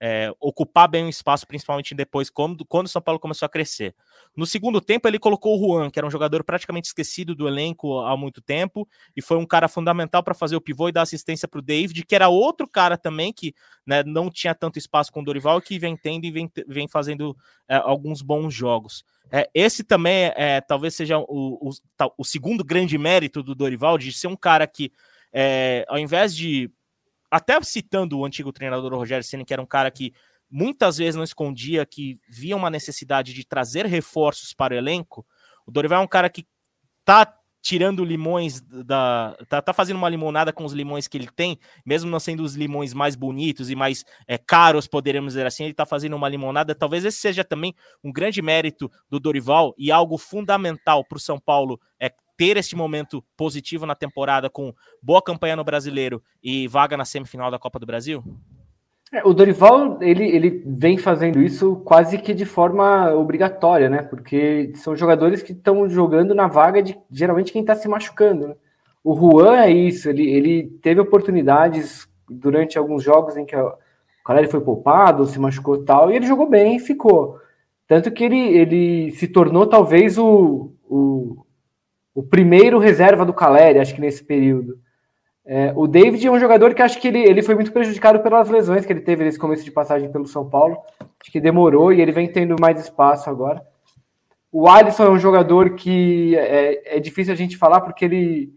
é, 0.00 0.30
ocupar 0.40 0.88
bem 0.88 1.06
o 1.06 1.08
espaço, 1.08 1.46
principalmente 1.46 1.94
depois, 1.94 2.28
quando, 2.28 2.64
quando 2.64 2.86
o 2.86 2.88
São 2.88 3.00
Paulo 3.00 3.18
começou 3.18 3.46
a 3.46 3.48
crescer. 3.48 3.94
No 4.36 4.44
segundo 4.44 4.80
tempo, 4.80 5.08
ele 5.08 5.18
colocou 5.18 5.56
o 5.56 5.58
Juan, 5.58 5.90
que 5.90 5.98
era 5.98 6.06
um 6.06 6.10
jogador 6.10 6.44
praticamente 6.44 6.88
esquecido 6.88 7.34
do 7.34 7.48
elenco 7.48 8.00
há 8.00 8.16
muito 8.16 8.42
tempo, 8.42 8.86
e 9.16 9.22
foi 9.22 9.38
um 9.38 9.46
cara 9.46 9.68
fundamental 9.68 10.22
para 10.22 10.34
fazer 10.34 10.56
o 10.56 10.60
pivô 10.60 10.88
e 10.88 10.92
dar 10.92 11.02
assistência 11.02 11.48
para 11.48 11.58
o 11.58 11.62
David, 11.62 12.04
que 12.04 12.14
era 12.14 12.28
outro 12.28 12.68
cara 12.68 12.98
também 12.98 13.32
que 13.32 13.54
né, 13.86 14.02
não 14.04 14.30
tinha 14.30 14.54
tanto 14.54 14.78
espaço 14.78 15.10
com 15.10 15.20
o 15.20 15.24
Dorival, 15.24 15.60
que 15.60 15.78
vem 15.78 15.96
tendo 15.96 16.26
e 16.26 16.30
vem, 16.30 16.50
vem 16.68 16.86
fazendo 16.86 17.36
é, 17.68 17.76
alguns 17.76 18.20
bons 18.20 18.52
jogos. 18.52 19.04
É, 19.30 19.48
esse 19.54 19.82
também 19.82 20.32
é, 20.36 20.60
talvez 20.60 20.94
seja 20.94 21.18
o, 21.18 21.24
o, 21.28 21.70
o, 22.18 22.24
segundo 22.24 22.62
grande 22.62 22.96
mérito 22.96 23.42
do 23.42 23.54
Dorival, 23.54 23.98
de 23.98 24.12
ser 24.12 24.28
um 24.28 24.36
cara 24.36 24.66
que, 24.66 24.92
é, 25.32 25.84
ao 25.88 25.98
invés 25.98 26.36
de 26.36 26.70
até 27.30 27.60
citando 27.62 28.18
o 28.18 28.24
antigo 28.24 28.52
treinador 28.52 28.94
Rogério 28.94 29.24
Senna, 29.24 29.44
que 29.44 29.52
era 29.52 29.62
um 29.62 29.66
cara 29.66 29.90
que 29.90 30.12
muitas 30.50 30.98
vezes 30.98 31.16
não 31.16 31.24
escondia 31.24 31.84
que 31.84 32.20
via 32.28 32.56
uma 32.56 32.70
necessidade 32.70 33.32
de 33.32 33.44
trazer 33.44 33.86
reforços 33.86 34.54
para 34.54 34.74
o 34.74 34.76
elenco, 34.76 35.26
o 35.66 35.70
Dorival 35.70 36.00
é 36.00 36.04
um 36.04 36.08
cara 36.08 36.30
que 36.30 36.46
tá 37.04 37.36
tirando 37.66 38.04
limões 38.04 38.60
da. 38.60 39.36
Tá, 39.48 39.60
tá, 39.60 39.72
fazendo 39.72 39.96
uma 39.96 40.08
limonada 40.08 40.52
com 40.52 40.64
os 40.64 40.72
limões 40.72 41.08
que 41.08 41.18
ele 41.18 41.28
tem, 41.34 41.58
mesmo 41.84 42.08
não 42.08 42.20
sendo 42.20 42.44
os 42.44 42.54
limões 42.54 42.94
mais 42.94 43.16
bonitos 43.16 43.68
e 43.70 43.74
mais 43.74 44.04
é, 44.28 44.38
caros, 44.38 44.86
poderíamos 44.86 45.32
dizer 45.32 45.46
assim, 45.46 45.64
ele 45.64 45.74
tá 45.74 45.84
fazendo 45.84 46.14
uma 46.14 46.28
limonada. 46.28 46.76
Talvez 46.76 47.04
esse 47.04 47.18
seja 47.18 47.42
também 47.42 47.74
um 48.04 48.12
grande 48.12 48.40
mérito 48.40 48.88
do 49.10 49.18
Dorival 49.18 49.74
e 49.76 49.90
algo 49.90 50.16
fundamental 50.16 51.04
para 51.04 51.16
o 51.16 51.20
São 51.20 51.40
Paulo 51.40 51.80
é, 51.98 52.12
ter 52.36 52.56
este 52.56 52.76
momento 52.76 53.24
positivo 53.36 53.86
na 53.86 53.94
temporada 53.94 54.50
com 54.50 54.72
boa 55.02 55.22
campanha 55.22 55.56
no 55.56 55.64
brasileiro 55.64 56.22
e 56.42 56.68
vaga 56.68 56.96
na 56.96 57.04
semifinal 57.04 57.50
da 57.50 57.58
Copa 57.58 57.78
do 57.78 57.86
Brasil? 57.86 58.22
É, 59.12 59.22
o 59.24 59.32
Dorival 59.32 59.98
ele, 60.02 60.24
ele 60.24 60.62
vem 60.66 60.98
fazendo 60.98 61.40
isso 61.40 61.76
quase 61.84 62.18
que 62.18 62.34
de 62.34 62.44
forma 62.44 63.12
obrigatória, 63.14 63.88
né? 63.88 64.02
Porque 64.02 64.72
são 64.74 64.96
jogadores 64.96 65.42
que 65.42 65.52
estão 65.52 65.88
jogando 65.88 66.34
na 66.34 66.48
vaga 66.48 66.82
de 66.82 66.98
geralmente 67.10 67.52
quem 67.52 67.60
está 67.60 67.74
se 67.74 67.88
machucando. 67.88 68.48
Né? 68.48 68.54
O 69.04 69.14
Juan 69.14 69.58
é 69.58 69.70
isso, 69.70 70.08
ele, 70.08 70.28
ele 70.28 70.64
teve 70.82 71.00
oportunidades 71.00 72.08
durante 72.28 72.76
alguns 72.76 73.04
jogos 73.04 73.36
em 73.36 73.46
que 73.46 73.54
o 73.54 73.72
Caleri 74.24 74.48
foi 74.48 74.60
poupado, 74.60 75.24
se 75.26 75.38
machucou 75.38 75.84
tal, 75.84 76.10
e 76.10 76.16
ele 76.16 76.26
jogou 76.26 76.48
bem 76.48 76.76
e 76.76 76.80
ficou. 76.80 77.38
Tanto 77.86 78.10
que 78.10 78.24
ele, 78.24 78.36
ele 78.36 79.12
se 79.12 79.28
tornou 79.28 79.64
talvez 79.68 80.18
o, 80.18 80.72
o, 80.82 81.45
o 82.16 82.22
primeiro 82.22 82.78
reserva 82.78 83.26
do 83.26 83.34
Caleri, 83.34 83.78
acho 83.78 83.94
que 83.94 84.00
nesse 84.00 84.24
período. 84.24 84.78
É, 85.44 85.70
o 85.76 85.86
David 85.86 86.26
é 86.26 86.30
um 86.30 86.40
jogador 86.40 86.72
que 86.72 86.80
acho 86.80 86.98
que 86.98 87.06
ele, 87.06 87.18
ele 87.18 87.42
foi 87.42 87.54
muito 87.54 87.70
prejudicado 87.70 88.20
pelas 88.20 88.48
lesões 88.48 88.86
que 88.86 88.92
ele 88.92 89.02
teve 89.02 89.22
nesse 89.22 89.38
começo 89.38 89.62
de 89.62 89.70
passagem 89.70 90.10
pelo 90.10 90.26
São 90.26 90.48
Paulo. 90.48 90.78
Acho 91.20 91.30
que 91.30 91.38
demorou 91.38 91.92
e 91.92 92.00
ele 92.00 92.12
vem 92.12 92.26
tendo 92.26 92.56
mais 92.58 92.80
espaço 92.80 93.28
agora. 93.28 93.62
O 94.50 94.66
Alisson 94.66 95.04
é 95.04 95.10
um 95.10 95.18
jogador 95.18 95.74
que 95.74 96.34
é, 96.36 96.96
é 96.96 97.00
difícil 97.00 97.34
a 97.34 97.36
gente 97.36 97.58
falar 97.58 97.82
porque 97.82 98.06
ele, 98.06 98.50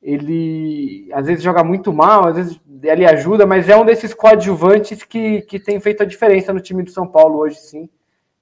ele 0.00 1.10
às 1.12 1.26
vezes 1.26 1.44
joga 1.44 1.62
muito 1.62 1.92
mal, 1.92 2.28
às 2.28 2.36
vezes 2.36 2.60
ele 2.84 3.04
ajuda, 3.04 3.44
mas 3.44 3.68
é 3.68 3.76
um 3.76 3.84
desses 3.84 4.14
coadjuvantes 4.14 5.02
que, 5.02 5.42
que 5.42 5.60
tem 5.60 5.78
feito 5.78 6.02
a 6.02 6.06
diferença 6.06 6.54
no 6.54 6.60
time 6.60 6.82
do 6.82 6.90
São 6.90 7.06
Paulo 7.06 7.40
hoje, 7.40 7.56
sim. 7.56 7.86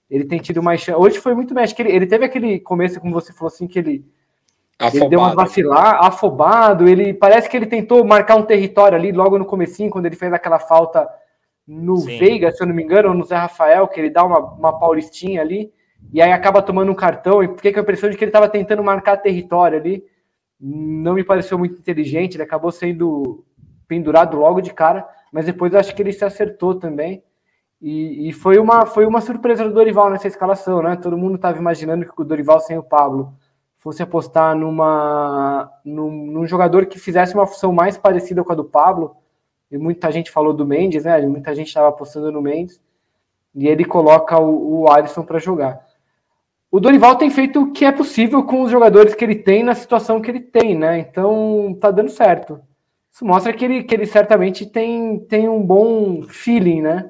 Ele 0.08 0.24
tem 0.24 0.38
tido 0.38 0.62
mais 0.62 0.86
Hoje 0.86 1.18
foi 1.18 1.34
muito 1.34 1.52
bem. 1.52 1.64
Acho 1.64 1.74
que 1.74 1.82
ele, 1.82 1.90
ele 1.90 2.06
teve 2.06 2.24
aquele 2.24 2.60
começo, 2.60 3.00
como 3.00 3.12
você 3.12 3.32
falou 3.32 3.48
assim, 3.48 3.66
que 3.66 3.80
ele 3.80 4.04
Afobado. 4.78 5.04
Ele 5.04 5.08
deu 5.08 5.18
uma 5.20 5.34
vacilar, 5.34 6.04
afobado. 6.04 6.88
Ele 6.88 7.14
parece 7.14 7.48
que 7.48 7.56
ele 7.56 7.66
tentou 7.66 8.04
marcar 8.04 8.36
um 8.36 8.42
território 8.42 8.96
ali 8.96 9.10
logo 9.10 9.38
no 9.38 9.46
comecinho, 9.46 9.90
quando 9.90 10.06
ele 10.06 10.16
fez 10.16 10.32
aquela 10.32 10.58
falta 10.58 11.08
no 11.66 11.96
Sim. 11.96 12.18
Veiga, 12.18 12.52
se 12.52 12.62
eu 12.62 12.66
não 12.66 12.74
me 12.74 12.82
engano, 12.82 13.08
ou 13.08 13.14
no 13.14 13.24
Zé 13.24 13.36
Rafael, 13.36 13.88
que 13.88 13.98
ele 13.98 14.10
dá 14.10 14.24
uma, 14.24 14.38
uma 14.38 14.78
paulistinha 14.78 15.40
ali, 15.40 15.72
e 16.12 16.20
aí 16.20 16.30
acaba 16.30 16.62
tomando 16.62 16.92
um 16.92 16.94
cartão, 16.94 17.42
e 17.42 17.48
fiquei 17.48 17.72
com 17.72 17.80
a 17.80 17.82
impressão 17.82 18.10
de 18.10 18.16
que 18.16 18.24
ele 18.24 18.28
estava 18.28 18.48
tentando 18.48 18.84
marcar 18.84 19.16
território 19.16 19.78
ali. 19.78 20.04
Não 20.60 21.14
me 21.14 21.24
pareceu 21.24 21.58
muito 21.58 21.78
inteligente, 21.78 22.34
ele 22.34 22.42
acabou 22.42 22.70
sendo 22.70 23.44
pendurado 23.88 24.36
logo 24.36 24.60
de 24.60 24.72
cara, 24.72 25.08
mas 25.32 25.46
depois 25.46 25.72
eu 25.72 25.80
acho 25.80 25.94
que 25.94 26.02
ele 26.02 26.12
se 26.12 26.24
acertou 26.24 26.74
também. 26.74 27.22
E, 27.80 28.28
e 28.28 28.32
foi, 28.32 28.58
uma, 28.58 28.86
foi 28.86 29.04
uma 29.06 29.20
surpresa 29.20 29.64
do 29.64 29.72
Dorival 29.72 30.10
nessa 30.10 30.28
escalação, 30.28 30.82
né? 30.82 30.96
Todo 30.96 31.16
mundo 31.16 31.36
estava 31.36 31.58
imaginando 31.58 32.06
que 32.06 32.22
o 32.22 32.24
Dorival 32.24 32.60
sem 32.60 32.78
o 32.78 32.82
Pablo 32.82 33.34
fosse 33.86 34.02
apostar 34.02 34.56
numa, 34.56 35.70
num, 35.84 36.10
num, 36.10 36.44
jogador 36.44 36.86
que 36.86 36.98
fizesse 36.98 37.34
uma 37.34 37.46
função 37.46 37.72
mais 37.72 37.96
parecida 37.96 38.42
com 38.42 38.50
a 38.50 38.56
do 38.56 38.64
Pablo, 38.64 39.16
e 39.70 39.78
muita 39.78 40.10
gente 40.10 40.28
falou 40.28 40.52
do 40.52 40.66
Mendes, 40.66 41.04
né? 41.04 41.24
Muita 41.24 41.54
gente 41.54 41.68
estava 41.68 41.90
apostando 41.90 42.32
no 42.32 42.42
Mendes, 42.42 42.80
e 43.54 43.68
ele 43.68 43.84
coloca 43.84 44.36
o, 44.40 44.80
o 44.80 44.90
Alisson 44.90 45.22
para 45.22 45.38
jogar. 45.38 45.86
O 46.68 46.80
Dorival 46.80 47.14
tem 47.14 47.30
feito 47.30 47.62
o 47.62 47.70
que 47.70 47.84
é 47.84 47.92
possível 47.92 48.42
com 48.42 48.62
os 48.62 48.72
jogadores 48.72 49.14
que 49.14 49.24
ele 49.24 49.36
tem 49.36 49.62
na 49.62 49.76
situação 49.76 50.20
que 50.20 50.32
ele 50.32 50.40
tem, 50.40 50.76
né? 50.76 50.98
Então 50.98 51.78
tá 51.80 51.92
dando 51.92 52.10
certo. 52.10 52.60
Isso 53.12 53.24
mostra 53.24 53.52
que 53.52 53.64
ele, 53.64 53.84
que 53.84 53.94
ele 53.94 54.06
certamente 54.06 54.66
tem, 54.66 55.20
tem 55.20 55.48
um 55.48 55.62
bom 55.62 56.24
feeling, 56.24 56.82
né? 56.82 57.08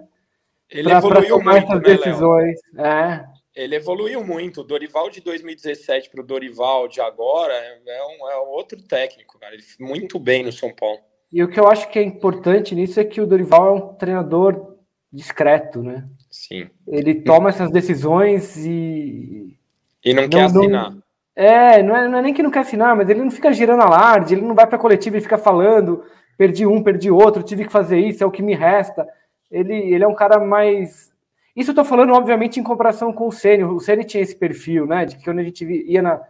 Ele 0.68 0.90
pra, 0.90 0.98
evoluiu 0.98 1.40
pra 1.40 1.52
muito, 1.52 1.72
né, 1.72 1.80
decisões. 1.80 2.60
É. 2.76 3.24
Ele 3.56 3.74
evoluiu 3.74 4.22
muito. 4.22 4.60
O 4.60 4.64
Dorival 4.64 5.08
de 5.08 5.22
2017 5.22 6.10
para 6.10 6.20
o 6.20 6.26
Dorival 6.26 6.86
de 6.86 7.00
agora 7.00 7.54
é 7.54 8.02
um, 8.04 8.28
é 8.28 8.36
outro 8.36 8.80
técnico, 8.82 9.38
cara. 9.38 9.54
Ele 9.54 9.64
muito 9.80 10.18
bem 10.18 10.44
no 10.44 10.52
São 10.52 10.72
Paulo. 10.74 11.00
E 11.32 11.42
o 11.42 11.48
que 11.48 11.58
eu 11.58 11.66
acho 11.66 11.88
que 11.88 11.98
é 11.98 12.02
importante 12.02 12.74
nisso 12.74 13.00
é 13.00 13.04
que 13.04 13.20
o 13.20 13.26
Dorival 13.26 13.68
é 13.68 13.72
um 13.72 13.94
treinador 13.94 14.76
discreto, 15.10 15.82
né? 15.82 16.06
Sim. 16.30 16.68
Ele 16.86 17.14
toma 17.14 17.48
essas 17.48 17.70
decisões 17.70 18.56
e. 18.58 19.58
E 20.04 20.12
não, 20.12 20.24
não 20.24 20.28
quer 20.28 20.42
assinar. 20.42 20.90
Não... 20.90 21.02
É, 21.34 21.82
não 21.82 21.96
é, 21.96 22.08
não 22.08 22.18
é 22.18 22.22
nem 22.22 22.34
que 22.34 22.42
não 22.42 22.50
quer 22.50 22.60
assinar, 22.60 22.94
mas 22.94 23.08
ele 23.08 23.20
não 23.20 23.30
fica 23.30 23.52
girando 23.52 23.82
alarde, 23.82 24.34
ele 24.34 24.42
não 24.42 24.54
vai 24.54 24.66
para 24.66 24.76
a 24.76 24.80
coletiva 24.80 25.18
e 25.18 25.20
fica 25.20 25.36
falando, 25.36 26.02
perdi 26.38 26.66
um, 26.66 26.82
perdi 26.82 27.10
outro, 27.10 27.42
tive 27.42 27.66
que 27.66 27.72
fazer 27.72 27.98
isso, 27.98 28.24
é 28.24 28.26
o 28.26 28.30
que 28.30 28.42
me 28.42 28.54
resta. 28.54 29.06
Ele, 29.50 29.74
ele 29.74 30.02
é 30.02 30.08
um 30.08 30.14
cara 30.14 30.38
mais 30.38 31.12
isso 31.56 31.70
eu 31.70 31.74
tô 31.74 31.84
falando, 31.84 32.12
obviamente, 32.12 32.60
em 32.60 32.62
comparação 32.62 33.12
com 33.12 33.26
o 33.28 33.32
Ceni. 33.32 33.64
O 33.64 33.80
Ceni 33.80 34.04
tinha 34.04 34.22
esse 34.22 34.36
perfil, 34.36 34.86
né? 34.86 35.06
De 35.06 35.16
que 35.16 35.24
quando 35.24 35.38
a 35.38 35.42
gente 35.42 35.64
ia 35.64 36.02
na, 36.02 36.20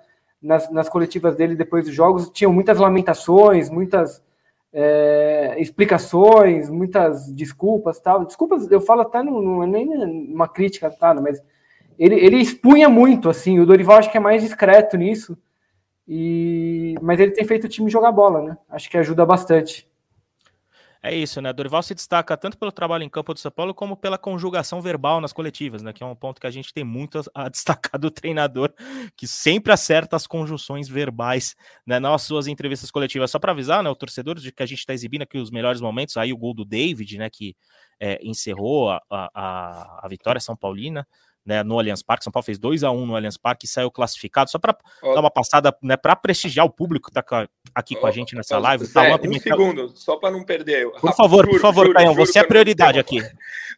nas, 0.41 0.71
nas 0.71 0.89
coletivas 0.89 1.35
dele 1.35 1.57
depois 1.57 1.85
dos 1.85 1.95
jogos, 1.95 2.31
tinham 2.31 2.53
muitas 2.53 2.79
lamentações, 2.79 3.69
muitas 3.69 4.23
é, 4.73 5.57
explicações, 5.59 6.71
muitas 6.71 7.33
desculpas 7.33 7.99
tal. 7.99 8.25
Desculpas, 8.25 8.71
eu 8.71 8.81
falo 8.81 9.01
até 9.01 9.21
não, 9.23 9.43
não 9.43 9.63
é 9.65 9.67
nem 9.67 9.89
uma 10.33 10.47
crítica, 10.47 10.91
tá? 10.91 11.13
Mas 11.15 11.43
ele, 11.99 12.15
ele 12.15 12.37
expunha 12.37 12.89
muito, 12.89 13.29
assim. 13.29 13.59
O 13.59 13.67
Dorival 13.67 13.99
acho 13.99 14.13
que 14.13 14.19
é 14.19 14.21
mais 14.21 14.43
discreto 14.43 14.97
nisso. 14.97 15.37
E, 16.07 16.95
mas 17.03 17.19
ele 17.19 17.33
tem 17.33 17.45
feito 17.45 17.65
o 17.65 17.69
time 17.69 17.91
jogar 17.91 18.13
bola, 18.13 18.43
né? 18.43 18.59
Acho 18.71 18.89
que 18.89 18.97
ajuda 18.97 19.27
bastante. 19.27 19.89
É 21.03 21.15
isso, 21.15 21.41
né? 21.41 21.53
Dorival 21.53 21.83
se 21.83 21.95
destaca 21.95 22.37
tanto 22.37 22.59
pelo 22.59 22.73
trabalho 22.73 23.05
em 23.05 23.09
campo 23.09 23.33
do 23.33 23.41
São 23.41 23.51
Paulo 23.51 23.75
como 23.75 23.97
pela 23.97 24.19
conjugação 24.19 24.81
verbal 24.81 25.21
nas 25.21 25.33
coletivas, 25.33 25.83
né? 25.83 25.93
Que 25.93 26.03
é 26.03 26.07
um 26.07 26.17
ponto 26.17 26.41
que 26.41 26.47
a 26.47 26.51
gente 26.51 26.73
tem 26.73 26.85
muito 26.85 27.21
a 27.35 27.49
destacar 27.51 28.01
do 28.01 28.11
treinador, 28.11 28.73
que 29.17 29.27
sempre 29.27 29.73
acerta 29.73 30.17
as 30.17 30.27
conjunções 30.27 30.89
verbais 30.89 31.55
né, 31.87 31.99
nas 31.99 32.23
suas 32.23 32.47
entrevistas 32.47 32.91
coletivas. 32.91 33.31
Só 33.31 33.39
para 33.39 33.53
avisar, 33.53 33.83
né, 33.83 33.91
o 33.91 33.95
torcedor, 33.95 34.37
de 34.37 34.51
que 34.51 34.63
a 34.63 34.67
gente 34.67 34.79
está 34.79 34.95
exibindo 34.95 35.23
aqui 35.23 35.39
os 35.39 35.51
melhores 35.51 35.81
momentos, 35.81 36.17
aí 36.17 36.33
o 36.33 36.37
gol 36.37 36.55
do 36.55 36.65
David, 36.65 37.19
né? 37.19 37.31
Que 37.31 37.57
é, 38.01 38.19
encerrou 38.23 38.91
a, 38.91 39.01
a, 39.11 40.01
a 40.05 40.09
vitória 40.09 40.41
São 40.41 40.57
Paulina 40.57 41.07
né, 41.47 41.63
no 41.63 41.79
Allianz 41.79 42.03
Parque. 42.03 42.25
São 42.25 42.33
Paulo 42.33 42.45
fez 42.45 42.59
2 42.59 42.83
a 42.83 42.91
1 42.91 43.07
no 43.07 43.15
Allianz 43.15 43.37
Parque 43.37 43.67
e 43.67 43.69
saiu 43.69 43.91
classificado. 43.91 44.51
Só 44.51 44.59
para 44.59 44.77
dar 45.03 45.21
uma 45.21 45.31
passada, 45.31 45.75
né, 45.83 45.97
para 45.97 46.17
prestigiar 46.17 46.67
o 46.67 46.71
público 46.71 47.11
que 47.11 47.19
está 47.19 47.49
aqui 47.75 47.95
com 47.95 48.07
a 48.07 48.11
gente 48.11 48.35
nessa 48.35 48.59
live. 48.59 48.85
Zé, 48.85 49.15
um 49.15 49.39
segundo, 49.39 49.93
só 49.97 50.17
para 50.17 50.33
não 50.33 50.45
perder. 50.45 50.91
Por 50.91 51.15
favor, 51.15 51.45
juro, 51.45 51.51
por 51.51 51.61
favor, 51.61 51.95
Caio, 51.95 52.15
você 52.15 52.41
é 52.41 52.45
prioridade 52.45 52.99
aqui. 52.99 53.23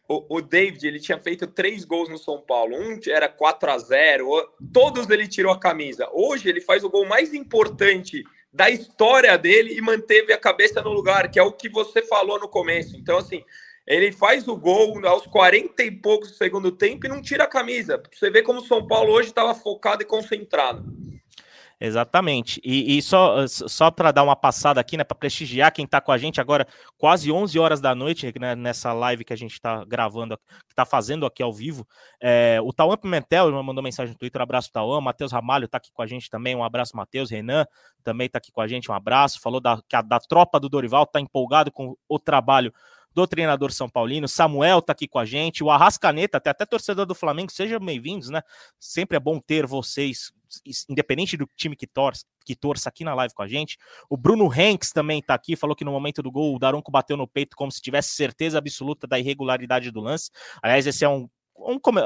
O, 0.09 0.37
o, 0.37 0.41
David, 0.41 0.87
ele 0.87 0.99
tinha 0.99 1.19
feito 1.19 1.47
três 1.47 1.85
gols 1.85 2.09
no 2.09 2.17
São 2.17 2.41
Paulo. 2.41 2.75
Um 2.75 2.99
era 3.09 3.29
4 3.29 3.71
a 3.71 3.79
0 3.79 4.31
todos 4.73 5.11
ele 5.11 5.29
tirou 5.29 5.53
a 5.53 5.61
camisa. 5.61 6.09
Hoje 6.13 6.49
ele 6.49 6.63
faz 6.63 6.83
o 6.83 6.89
gol 6.89 7.07
mais 7.07 7.35
importante 7.35 8.25
da 8.51 8.71
história 8.71 9.37
dele 9.37 9.77
e 9.77 9.83
manteve 9.83 10.33
a 10.33 10.39
cabeça 10.39 10.81
no 10.81 10.93
lugar, 10.93 11.31
que 11.31 11.39
é 11.39 11.43
o 11.43 11.53
que 11.53 11.69
você 11.69 12.01
falou 12.01 12.41
no 12.41 12.49
começo. 12.49 12.97
Então, 12.97 13.19
assim, 13.19 13.45
ele 13.89 14.13
faz 14.13 14.47
o 14.47 14.55
gol 14.55 15.01
aos 15.07 15.27
40 15.27 15.83
e 15.83 15.91
poucos 15.91 16.31
do 16.31 16.37
segundo 16.37 16.71
tempo 16.71 17.07
e 17.07 17.09
não 17.09 17.23
tira 17.23 17.45
a 17.45 17.49
camisa. 17.49 18.03
Você 18.13 18.31
vê 18.31 18.43
como 18.43 18.61
o 18.61 18.65
São 18.65 18.87
Paulo 18.87 19.11
hoje 19.13 19.31
estava 19.31 19.55
focado 19.55 20.03
e 20.03 20.07
concentrado. 20.07 20.85
Exatamente. 21.81 22.61
E, 22.65 22.99
e 22.99 23.01
só, 23.01 23.47
só 23.47 23.91
para 23.91 24.11
dar 24.11 24.25
uma 24.25 24.35
passada 24.35 24.81
aqui, 24.81 24.97
né, 24.97 25.05
para 25.05 25.17
prestigiar 25.17 25.73
quem 25.73 25.85
está 25.85 26.01
com 26.01 26.11
a 26.11 26.19
gente 26.19 26.41
agora, 26.41 26.67
quase 26.99 27.31
11 27.31 27.57
horas 27.59 27.81
da 27.81 27.95
noite, 27.95 28.31
né, 28.39 28.57
nessa 28.57 28.93
live 28.93 29.25
que 29.25 29.33
a 29.33 29.37
gente 29.37 29.53
está 29.53 29.85
gravando, 29.85 30.37
que 30.37 30.73
está 30.73 30.85
fazendo 30.85 31.25
aqui 31.25 31.43
ao 31.43 31.53
vivo. 31.53 31.87
É, 32.21 32.59
o 32.63 32.73
Tauan 32.73 32.97
Pimentel 32.97 33.51
mandou 33.63 33.83
mensagem 33.83 34.13
no 34.13 34.19
Twitter, 34.19 34.41
um 34.41 34.43
abraço 34.43 34.73
Tauan. 34.73 35.01
Matheus 35.01 35.33
Ramalho 35.33 35.67
está 35.67 35.79
aqui 35.79 35.91
com 35.93 36.03
a 36.03 36.07
gente 36.07 36.29
também, 36.29 36.55
um 36.55 36.65
abraço, 36.65 36.97
Matheus. 36.97 37.31
Renan 37.31 37.65
também 38.03 38.27
está 38.27 38.39
aqui 38.39 38.51
com 38.51 38.61
a 38.61 38.67
gente, 38.67 38.91
um 38.91 38.95
abraço. 38.95 39.41
Falou 39.41 39.61
da, 39.61 39.81
que 39.89 39.95
a, 39.95 40.03
da 40.03 40.19
tropa 40.19 40.59
do 40.59 40.69
Dorival, 40.69 41.05
está 41.05 41.21
empolgado 41.21 41.71
com 41.71 41.97
o 42.09 42.19
trabalho 42.19 42.73
do 43.19 43.27
treinador 43.27 43.73
São 43.73 43.89
Paulino. 43.89 44.29
Samuel 44.29 44.81
tá 44.81 44.93
aqui 44.93 45.09
com 45.09 45.19
a 45.19 45.25
gente, 45.25 45.65
o 45.65 45.71
Arrascaneta, 45.71 46.39
até, 46.39 46.51
até 46.51 46.65
torcedor 46.65 47.05
do 47.05 47.15
Flamengo, 47.15 47.51
sejam 47.51 47.81
bem-vindos, 47.81 48.31
né? 48.31 48.43
Sempre 48.79 49.17
é 49.17 49.21
bom 49.21 49.41
ter 49.41 49.67
vocês, 49.67 50.33
independente 50.89 51.37
do 51.37 51.49
time 51.57 51.75
que 51.75 51.87
torce, 51.87 52.25
que 52.45 52.55
torça 52.55 52.89
aqui 52.89 53.03
na 53.03 53.15
live 53.15 53.35
com 53.35 53.43
a 53.43 53.49
gente. 53.49 53.77
O 54.09 54.17
Bruno 54.17 54.49
Henks 54.55 54.93
também 54.93 55.21
tá 55.21 55.35
aqui, 55.35 55.57
falou 55.57 55.75
que 55.75 55.85
no 55.85 55.91
momento 55.91 56.23
do 56.23 56.31
gol 56.31 56.55
o 56.55 56.59
Daronco 56.61 56.93
bateu 56.93 57.17
no 57.17 57.27
peito 57.27 57.57
como 57.57 57.73
se 57.73 57.83
tivesse 57.83 58.11
certeza 58.11 58.59
absoluta 58.59 59.07
da 59.07 59.19
irregularidade 59.19 59.91
do 59.91 60.01
lance. 60.01 60.31
Aliás, 60.63 60.87
esse 60.87 61.05
é 61.05 61.09
um 61.09 61.19
um, 61.19 61.29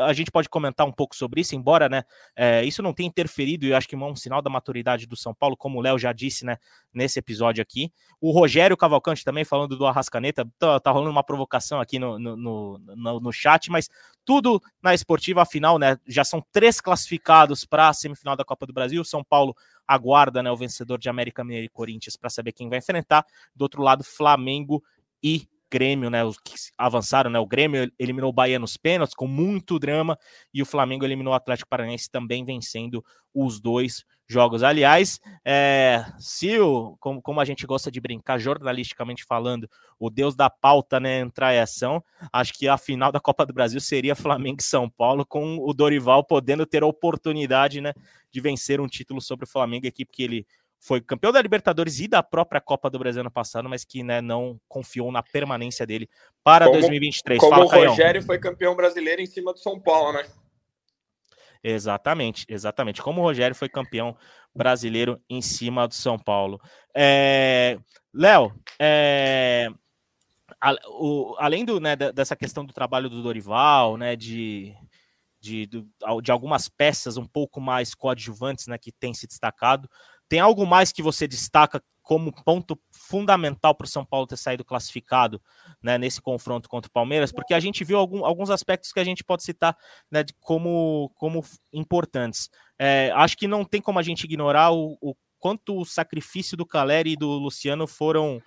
a 0.06 0.12
gente 0.12 0.30
pode 0.30 0.48
comentar 0.48 0.86
um 0.86 0.92
pouco 0.92 1.14
sobre 1.14 1.40
isso, 1.40 1.54
embora 1.54 1.88
né, 1.88 2.04
é, 2.34 2.64
isso 2.64 2.82
não 2.82 2.92
tenha 2.92 3.08
interferido, 3.08 3.64
e 3.64 3.70
eu 3.70 3.76
acho 3.76 3.88
que 3.88 3.94
é 3.94 3.98
um 3.98 4.16
sinal 4.16 4.40
da 4.40 4.50
maturidade 4.50 5.06
do 5.06 5.16
São 5.16 5.34
Paulo, 5.34 5.56
como 5.56 5.78
o 5.78 5.82
Léo 5.82 5.98
já 5.98 6.12
disse 6.12 6.44
né, 6.44 6.58
nesse 6.92 7.18
episódio 7.18 7.60
aqui. 7.62 7.92
O 8.20 8.30
Rogério 8.30 8.76
Cavalcante 8.76 9.24
também 9.24 9.44
falando 9.44 9.76
do 9.76 9.86
Arrascaneta, 9.86 10.48
tá, 10.58 10.80
tá 10.80 10.90
rolando 10.90 11.10
uma 11.10 11.22
provocação 11.22 11.80
aqui 11.80 11.98
no, 11.98 12.18
no, 12.18 12.36
no, 12.36 13.20
no, 13.20 13.32
chat, 13.32 13.70
mas 13.70 13.88
tudo 14.24 14.60
na 14.82 14.94
esportiva, 14.94 15.42
afinal, 15.42 15.78
né, 15.78 15.98
já 16.06 16.24
são 16.24 16.44
três 16.52 16.80
classificados 16.80 17.64
para 17.64 17.88
a 17.88 17.92
semifinal 17.92 18.36
da 18.36 18.44
Copa 18.44 18.66
do 18.66 18.72
Brasil. 18.72 19.04
São 19.04 19.22
Paulo 19.22 19.54
aguarda 19.86 20.42
né, 20.42 20.50
o 20.50 20.56
vencedor 20.56 20.98
de 20.98 21.08
América 21.08 21.44
Mineiro 21.44 21.66
e 21.66 21.68
Corinthians 21.68 22.16
para 22.16 22.30
saber 22.30 22.52
quem 22.52 22.68
vai 22.68 22.78
enfrentar. 22.78 23.26
Do 23.54 23.62
outro 23.62 23.82
lado, 23.82 24.02
Flamengo 24.02 24.82
e 25.22 25.46
Grêmio, 25.72 26.10
né, 26.10 26.22
os 26.22 26.36
que 26.38 26.54
avançaram, 26.76 27.30
né, 27.30 27.38
o 27.38 27.46
Grêmio 27.46 27.90
eliminou 27.98 28.28
o 28.28 28.32
Bahia 28.32 28.58
nos 28.58 28.76
pênaltis 28.76 29.14
com 29.14 29.26
muito 29.26 29.78
drama 29.78 30.18
e 30.52 30.60
o 30.60 30.66
Flamengo 30.66 31.02
eliminou 31.02 31.32
o 31.32 31.36
Atlético 31.36 31.70
Paranaense 31.70 32.10
também 32.10 32.44
vencendo 32.44 33.02
os 33.34 33.58
dois 33.58 34.04
jogos. 34.28 34.62
Aliás, 34.62 35.18
é, 35.44 36.04
se 36.18 36.58
o, 36.58 36.96
como, 37.00 37.22
como, 37.22 37.40
a 37.40 37.44
gente 37.44 37.66
gosta 37.66 37.90
de 37.90 38.00
brincar 38.00 38.38
jornalisticamente 38.38 39.24
falando, 39.24 39.68
o 39.98 40.10
Deus 40.10 40.36
da 40.36 40.50
pauta, 40.50 41.00
né, 41.00 41.20
entrar 41.20 41.54
em 41.54 41.60
ação, 41.60 42.04
acho 42.30 42.52
que 42.52 42.68
a 42.68 42.76
final 42.76 43.10
da 43.10 43.20
Copa 43.20 43.46
do 43.46 43.52
Brasil 43.54 43.80
seria 43.80 44.14
Flamengo 44.14 44.58
e 44.60 44.64
São 44.64 44.90
Paulo 44.90 45.24
com 45.24 45.56
o 45.58 45.72
Dorival 45.72 46.22
podendo 46.22 46.66
ter 46.66 46.82
a 46.82 46.86
oportunidade, 46.86 47.80
né, 47.80 47.94
de 48.30 48.40
vencer 48.40 48.78
um 48.78 48.86
título 48.86 49.22
sobre 49.22 49.44
o 49.44 49.48
Flamengo, 49.48 49.86
equipe 49.86 50.12
que 50.12 50.22
ele 50.22 50.46
foi 50.82 51.00
campeão 51.00 51.30
da 51.30 51.40
Libertadores 51.40 52.00
e 52.00 52.08
da 52.08 52.24
própria 52.24 52.60
Copa 52.60 52.90
do 52.90 52.98
Brasil 52.98 53.20
ano 53.20 53.30
passado, 53.30 53.68
mas 53.68 53.84
que 53.84 54.02
né, 54.02 54.20
não 54.20 54.60
confiou 54.68 55.12
na 55.12 55.22
permanência 55.22 55.86
dele 55.86 56.10
para 56.42 56.66
como, 56.66 56.78
2023. 56.80 57.38
Como 57.38 57.52
Fala, 57.52 57.64
o 57.64 57.68
Rogério 57.68 57.96
Caião. 57.96 58.26
foi 58.26 58.38
campeão 58.40 58.74
brasileiro 58.74 59.22
em 59.22 59.26
cima 59.26 59.52
do 59.52 59.60
São 59.60 59.78
Paulo, 59.78 60.12
né? 60.12 60.26
Exatamente, 61.62 62.44
exatamente. 62.48 63.00
Como 63.00 63.20
o 63.20 63.24
Rogério 63.24 63.54
foi 63.54 63.68
campeão 63.68 64.16
brasileiro 64.52 65.22
em 65.30 65.40
cima 65.40 65.86
do 65.86 65.94
São 65.94 66.18
Paulo. 66.18 66.60
É... 66.92 67.78
Léo, 68.12 68.52
é... 68.76 69.68
Além 71.38 71.64
do, 71.64 71.78
né, 71.78 71.94
dessa 71.94 72.34
questão 72.34 72.64
do 72.64 72.72
trabalho 72.72 73.08
do 73.08 73.22
Dorival, 73.22 73.96
né, 73.96 74.16
de, 74.16 74.74
de, 75.40 75.66
de, 75.66 75.86
de 76.22 76.32
algumas 76.32 76.68
peças 76.68 77.16
um 77.16 77.26
pouco 77.26 77.60
mais 77.60 77.94
coadjuvantes 77.94 78.66
né, 78.66 78.76
que 78.78 78.90
tem 78.90 79.14
se 79.14 79.28
destacado, 79.28 79.88
tem 80.32 80.40
algo 80.40 80.66
mais 80.66 80.90
que 80.90 81.02
você 81.02 81.28
destaca 81.28 81.82
como 82.00 82.32
ponto 82.32 82.80
fundamental 82.90 83.74
para 83.74 83.84
o 83.84 83.86
São 83.86 84.02
Paulo 84.02 84.26
ter 84.26 84.38
saído 84.38 84.64
classificado 84.64 85.38
né, 85.82 85.98
nesse 85.98 86.22
confronto 86.22 86.70
contra 86.70 86.88
o 86.88 86.90
Palmeiras? 86.90 87.30
Porque 87.30 87.52
a 87.52 87.60
gente 87.60 87.84
viu 87.84 87.98
algum, 87.98 88.24
alguns 88.24 88.48
aspectos 88.48 88.94
que 88.94 88.98
a 89.00 89.04
gente 89.04 89.22
pode 89.22 89.42
citar 89.42 89.76
né, 90.10 90.24
como, 90.40 91.12
como 91.16 91.44
importantes. 91.70 92.48
É, 92.78 93.12
acho 93.14 93.36
que 93.36 93.46
não 93.46 93.62
tem 93.62 93.82
como 93.82 93.98
a 93.98 94.02
gente 94.02 94.24
ignorar 94.24 94.72
o, 94.72 94.96
o 95.02 95.14
quanto 95.38 95.78
o 95.78 95.84
sacrifício 95.84 96.56
do 96.56 96.64
Caleri 96.64 97.10
e 97.10 97.16
do 97.16 97.28
Luciano 97.28 97.86
foram 97.86 98.40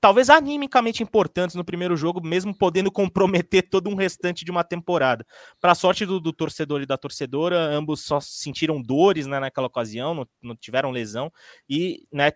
talvez 0.00 0.30
animicamente 0.30 1.02
importantes 1.02 1.54
no 1.54 1.64
primeiro 1.64 1.96
jogo, 1.96 2.20
mesmo 2.24 2.56
podendo 2.56 2.90
comprometer 2.90 3.68
todo 3.68 3.90
um 3.90 3.94
restante 3.94 4.44
de 4.44 4.50
uma 4.50 4.64
temporada. 4.64 5.26
Para 5.60 5.72
a 5.72 5.74
sorte 5.74 6.06
do, 6.06 6.18
do, 6.18 6.32
torcedor 6.32 6.80
e 6.80 6.86
da 6.86 6.96
torcedora, 6.96 7.58
ambos 7.58 8.00
só 8.00 8.18
sentiram 8.20 8.80
dores 8.80 9.26
né, 9.26 9.38
naquela 9.38 9.66
ocasião, 9.66 10.14
não, 10.14 10.26
não 10.42 10.56
tiveram 10.56 10.90
lesão 10.90 11.30
e 11.68 12.06
né, 12.12 12.32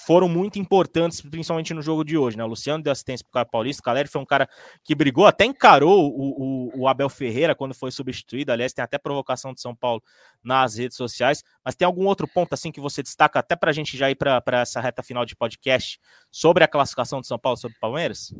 foram 0.00 0.28
muito 0.28 0.58
importantes, 0.58 1.20
principalmente 1.20 1.74
no 1.74 1.82
jogo 1.82 2.04
de 2.04 2.16
hoje, 2.16 2.36
né? 2.36 2.44
O 2.44 2.46
Luciano 2.46 2.82
deu 2.82 2.92
assistência 2.92 3.26
para 3.30 3.42
o 3.42 3.46
Paulista, 3.46 3.80
o 3.80 3.84
Caleri 3.84 4.08
foi 4.08 4.22
um 4.22 4.24
cara 4.24 4.48
que 4.84 4.94
brigou, 4.94 5.26
até 5.26 5.44
encarou 5.44 6.08
o, 6.08 6.70
o, 6.70 6.82
o, 6.82 6.88
Abel 6.88 7.08
Ferreira 7.08 7.54
quando 7.54 7.74
foi 7.74 7.90
substituído. 7.90 8.52
Aliás, 8.52 8.72
tem 8.72 8.82
até 8.82 8.96
provocação 8.96 9.52
de 9.52 9.60
São 9.60 9.74
Paulo 9.74 10.02
nas 10.42 10.76
redes 10.76 10.96
sociais. 10.96 11.42
Mas 11.64 11.74
tem 11.74 11.84
algum 11.84 12.06
outro 12.06 12.28
ponto 12.28 12.52
assim 12.52 12.70
que 12.70 12.80
você 12.80 13.02
destaca, 13.02 13.40
até 13.40 13.56
para 13.56 13.70
a 13.70 13.74
gente 13.74 13.96
já 13.96 14.08
ir 14.10 14.14
para 14.14 14.60
essa 14.60 14.80
reta 14.80 15.02
final 15.02 15.24
de 15.24 15.34
podcast, 15.34 16.00
sobre 16.30 16.62
a 16.62 16.68
classificação 16.68 17.20
de 17.20 17.26
São 17.26 17.38
Paulo 17.38 17.56
sobre 17.56 17.76
o 17.76 17.80
Palmeiras? 17.80 18.32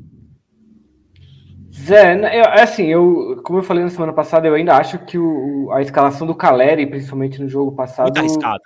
Zé, 1.71 2.15
eu, 2.15 2.45
é 2.45 2.63
assim, 2.63 2.87
eu, 2.87 3.41
como 3.45 3.59
eu 3.59 3.63
falei 3.63 3.85
na 3.85 3.91
semana 3.91 4.13
passada, 4.13 4.47
eu 4.47 4.55
ainda 4.55 4.77
acho 4.77 4.99
que 5.01 5.19
o, 5.19 5.71
a 5.71 5.83
escalação 5.83 6.27
do 6.27 6.35
Caleri, 6.35 6.87
principalmente 6.87 7.41
no 7.41 7.49
jogo 7.49 7.73
passado, 7.73 8.07
muito 8.07 8.19
arriscada. 8.19 8.63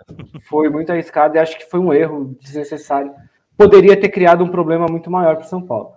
foi 0.48 0.68
muito 0.68 0.92
arriscada 0.92 1.36
e 1.36 1.40
acho 1.40 1.58
que 1.58 1.68
foi 1.68 1.80
um 1.80 1.92
erro 1.92 2.36
desnecessário. 2.40 3.12
poderia 3.56 3.96
ter 3.96 4.08
criado 4.08 4.44
um 4.44 4.48
problema 4.48 4.86
muito 4.88 5.10
maior 5.10 5.36
para 5.36 5.44
São 5.44 5.60
Paulo. 5.60 5.92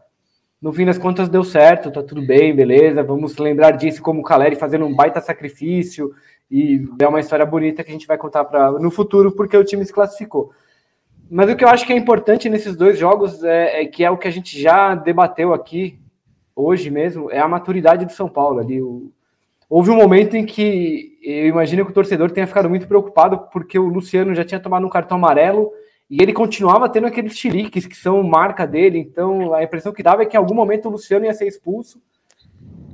No 0.59 0.73
fim 0.73 0.85
das 0.85 0.97
contas 0.97 1.29
deu 1.29 1.43
certo, 1.43 1.91
tá 1.91 2.01
tudo 2.01 2.25
bem, 2.25 2.55
beleza. 2.55 3.03
Vamos 3.03 3.37
lembrar 3.37 3.71
disso 3.71 4.01
como 4.01 4.21
o 4.21 4.23
Caleri 4.23 4.55
fazendo 4.55 4.85
um 4.85 4.95
baita 4.95 5.21
sacrifício 5.21 6.11
e 6.49 6.87
é 6.99 7.07
uma 7.07 7.19
história 7.19 7.45
bonita 7.45 7.83
que 7.83 7.91
a 7.91 7.93
gente 7.93 8.07
vai 8.07 8.17
contar 8.17 8.45
para 8.45 8.71
no 8.71 8.89
futuro 8.89 9.31
porque 9.31 9.55
o 9.55 9.63
time 9.63 9.85
se 9.85 9.93
classificou. 9.93 10.51
Mas 11.29 11.49
o 11.49 11.55
que 11.55 11.63
eu 11.63 11.69
acho 11.69 11.85
que 11.85 11.93
é 11.93 11.95
importante 11.95 12.49
nesses 12.49 12.75
dois 12.75 12.97
jogos 12.97 13.43
é, 13.43 13.81
é, 13.81 13.85
que 13.85 14.03
é 14.03 14.09
o 14.09 14.17
que 14.17 14.27
a 14.27 14.31
gente 14.31 14.59
já 14.59 14.95
debateu 14.95 15.53
aqui 15.53 15.99
hoje 16.55 16.89
mesmo, 16.89 17.29
é 17.29 17.39
a 17.39 17.47
maturidade 17.47 18.05
do 18.05 18.11
São 18.11 18.29
Paulo. 18.29 18.59
Ali, 18.59 18.81
o... 18.81 19.11
Houve 19.69 19.89
um 19.89 19.95
momento 19.95 20.35
em 20.35 20.45
que 20.45 21.17
eu 21.23 21.47
imagino 21.47 21.83
que 21.83 21.91
o 21.91 21.93
torcedor 21.93 22.31
tenha 22.31 22.47
ficado 22.47 22.69
muito 22.69 22.87
preocupado 22.87 23.47
porque 23.51 23.79
o 23.79 23.87
Luciano 23.87 24.35
já 24.35 24.45
tinha 24.45 24.59
tomado 24.59 24.85
um 24.85 24.89
cartão 24.89 25.17
amarelo 25.17 25.71
e 26.09 26.21
ele 26.21 26.33
continuava 26.33 26.87
tendo 26.87 27.07
aqueles 27.07 27.35
chiliques 27.35 27.87
que 27.87 27.97
são 27.97 28.21
marca 28.21 28.67
dele. 28.67 28.99
Então 28.99 29.53
a 29.55 29.63
impressão 29.63 29.91
que 29.91 30.03
dava 30.03 30.21
é 30.21 30.25
que 30.25 30.37
em 30.37 30.39
algum 30.39 30.53
momento 30.53 30.87
o 30.87 30.91
Luciano 30.91 31.25
ia 31.25 31.33
ser 31.33 31.47
expulso. 31.47 31.99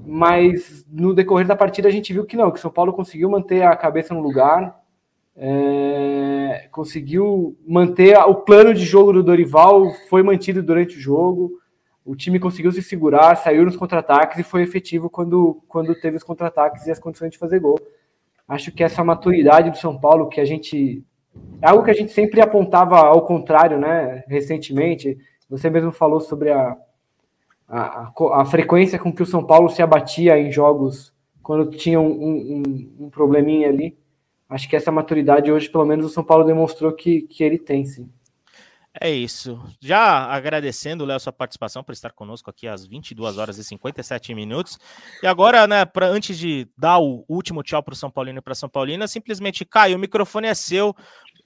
Mas 0.05 0.85
no 0.89 1.13
decorrer 1.13 1.45
da 1.45 1.55
partida 1.55 1.89
a 1.89 1.91
gente 1.91 2.13
viu 2.13 2.25
que 2.25 2.37
não, 2.37 2.49
que 2.49 2.57
o 2.57 2.61
São 2.61 2.71
Paulo 2.71 2.93
conseguiu 2.93 3.29
manter 3.29 3.63
a 3.63 3.75
cabeça 3.75 4.13
no 4.13 4.21
lugar, 4.21 4.81
é, 5.35 6.67
conseguiu 6.71 7.57
manter 7.67 8.17
o 8.17 8.35
plano 8.35 8.73
de 8.73 8.85
jogo 8.85 9.13
do 9.13 9.23
Dorival, 9.23 9.91
foi 10.09 10.23
mantido 10.23 10.63
durante 10.63 10.97
o 10.97 10.99
jogo. 10.99 11.60
O 12.05 12.15
time 12.15 12.39
conseguiu 12.39 12.71
se 12.71 12.81
segurar, 12.81 13.35
saiu 13.35 13.63
nos 13.63 13.77
contra-ataques 13.77 14.39
e 14.39 14.43
foi 14.43 14.63
efetivo 14.63 15.09
quando, 15.09 15.61
quando 15.67 15.93
teve 15.93 16.17
os 16.17 16.23
contra-ataques 16.23 16.87
e 16.87 16.91
as 16.91 16.99
condições 16.99 17.31
de 17.31 17.37
fazer 17.37 17.59
gol. 17.59 17.79
Acho 18.47 18.71
que 18.71 18.83
essa 18.83 19.03
maturidade 19.03 19.69
do 19.69 19.77
São 19.77 19.99
Paulo, 19.99 20.27
que 20.27 20.41
a 20.41 20.45
gente. 20.45 21.03
É 21.61 21.69
algo 21.69 21.83
que 21.83 21.91
a 21.91 21.93
gente 21.93 22.11
sempre 22.11 22.41
apontava 22.41 22.97
ao 22.97 23.25
contrário, 23.25 23.77
né? 23.77 24.23
Recentemente. 24.27 25.17
Você 25.49 25.69
mesmo 25.69 25.91
falou 25.91 26.19
sobre 26.19 26.51
a, 26.51 26.77
a, 27.67 28.11
a 28.33 28.45
frequência 28.45 28.97
com 28.97 29.13
que 29.13 29.23
o 29.23 29.25
São 29.25 29.45
Paulo 29.45 29.69
se 29.69 29.81
abatia 29.81 30.37
em 30.37 30.51
jogos 30.51 31.13
quando 31.43 31.69
tinha 31.69 31.99
um, 31.99 32.07
um, 32.07 32.93
um 32.99 33.09
probleminha 33.09 33.69
ali 33.69 33.97
acho 34.51 34.67
que 34.67 34.75
essa 34.75 34.91
maturidade 34.91 35.49
hoje, 35.49 35.69
pelo 35.69 35.85
menos, 35.85 36.05
o 36.05 36.09
São 36.09 36.23
Paulo 36.23 36.43
demonstrou 36.43 36.91
que, 36.91 37.21
que 37.21 37.41
ele 37.41 37.57
tem, 37.57 37.85
sim. 37.85 38.09
É 38.99 39.09
isso. 39.09 39.57
Já 39.79 40.25
agradecendo, 40.25 41.05
Léo, 41.05 41.19
sua 41.19 41.31
participação 41.31 41.81
por 41.81 41.93
estar 41.93 42.11
conosco 42.11 42.49
aqui 42.49 42.67
às 42.67 42.85
22 42.85 43.37
horas 43.37 43.57
e 43.57 43.63
57 43.63 44.35
minutos. 44.35 44.77
E 45.23 45.27
agora, 45.27 45.65
né, 45.65 45.85
pra, 45.85 46.07
antes 46.07 46.37
de 46.37 46.67
dar 46.77 46.99
o 46.99 47.23
último 47.29 47.63
tchau 47.63 47.81
para 47.81 47.93
o 47.93 47.95
São 47.95 48.11
Paulino 48.11 48.39
e 48.39 48.41
para 48.41 48.53
São 48.53 48.67
Paulina, 48.67 49.07
simplesmente, 49.07 49.63
Caio, 49.63 49.95
o 49.95 49.99
microfone 49.99 50.47
é 50.47 50.53
seu. 50.53 50.93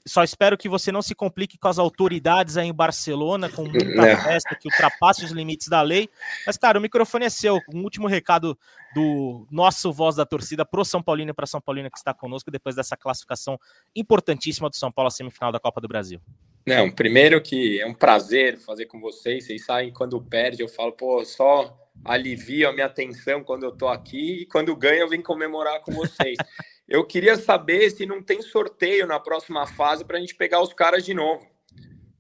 Só 0.08 0.24
espero 0.24 0.58
que 0.58 0.68
você 0.68 0.92
não 0.92 1.04
se 1.04 1.14
complique 1.14 1.58
com 1.58 1.68
as 1.68 1.78
autoridades 1.78 2.58
aí 2.58 2.68
em 2.68 2.74
Barcelona, 2.74 3.48
com 3.48 3.64
muita 3.64 4.08
é. 4.08 4.18
festa 4.18 4.56
que 4.56 4.68
ultrapasse 4.68 5.24
os 5.24 5.32
limites 5.32 5.68
da 5.68 5.84
lei. 5.84 6.10
Mas, 6.48 6.58
cara, 6.58 6.80
o 6.80 6.82
microfone 6.82 7.26
é 7.26 7.30
seu. 7.30 7.60
Um 7.72 7.84
último 7.84 8.08
recado 8.08 8.58
do 8.96 9.48
nosso 9.52 9.94
voz 9.94 10.16
da 10.16 10.26
torcida 10.26 10.66
pro 10.66 10.84
São 10.84 11.02
Paulino 11.02 11.30
e 11.30 11.34
para 11.34 11.46
São 11.46 11.62
Paulina 11.62 11.92
que 11.92 11.98
está 11.98 12.14
conosco 12.14 12.50
depois 12.50 12.76
dessa 12.76 12.98
classificação 12.98 13.60
importantíssima 13.96 14.68
do 14.68 14.76
São 14.76 14.92
Paulo 14.92 15.08
à 15.08 15.12
semifinal 15.12 15.52
da 15.52 15.60
Copa 15.60 15.80
do 15.80 15.88
Brasil. 15.88 16.20
Não, 16.66 16.90
primeiro 16.90 17.40
que 17.42 17.80
é 17.80 17.86
um 17.86 17.94
prazer 17.94 18.58
fazer 18.58 18.88
com 18.88 19.00
vocês. 19.00 19.46
Vocês 19.46 19.64
sabem 19.64 19.94
quando 19.94 20.20
perde, 20.20 20.64
eu 20.64 20.68
falo, 20.68 20.92
pô, 20.92 21.24
só 21.24 21.78
alivia 22.04 22.70
a 22.70 22.74
minha 22.74 22.88
atenção 22.88 23.44
quando 23.44 23.64
eu 23.64 23.72
tô 23.72 23.88
aqui 23.88 24.42
e 24.42 24.46
quando 24.46 24.76
ganha 24.76 25.02
eu 25.02 25.10
venho 25.10 25.24
comemorar 25.24 25.82
com 25.82 25.92
vocês. 25.92 26.38
Eu 26.88 27.04
queria 27.04 27.36
saber 27.36 27.90
se 27.90 28.06
não 28.06 28.22
tem 28.22 28.44
sorteio 28.44 29.08
na 29.08 29.20
próxima 29.20 29.66
fase 29.66 30.06
para 30.06 30.18
a 30.18 30.20
gente 30.20 30.36
pegar 30.36 30.62
os 30.62 30.72
caras 30.72 31.04
de 31.04 31.16
novo. 31.16 31.44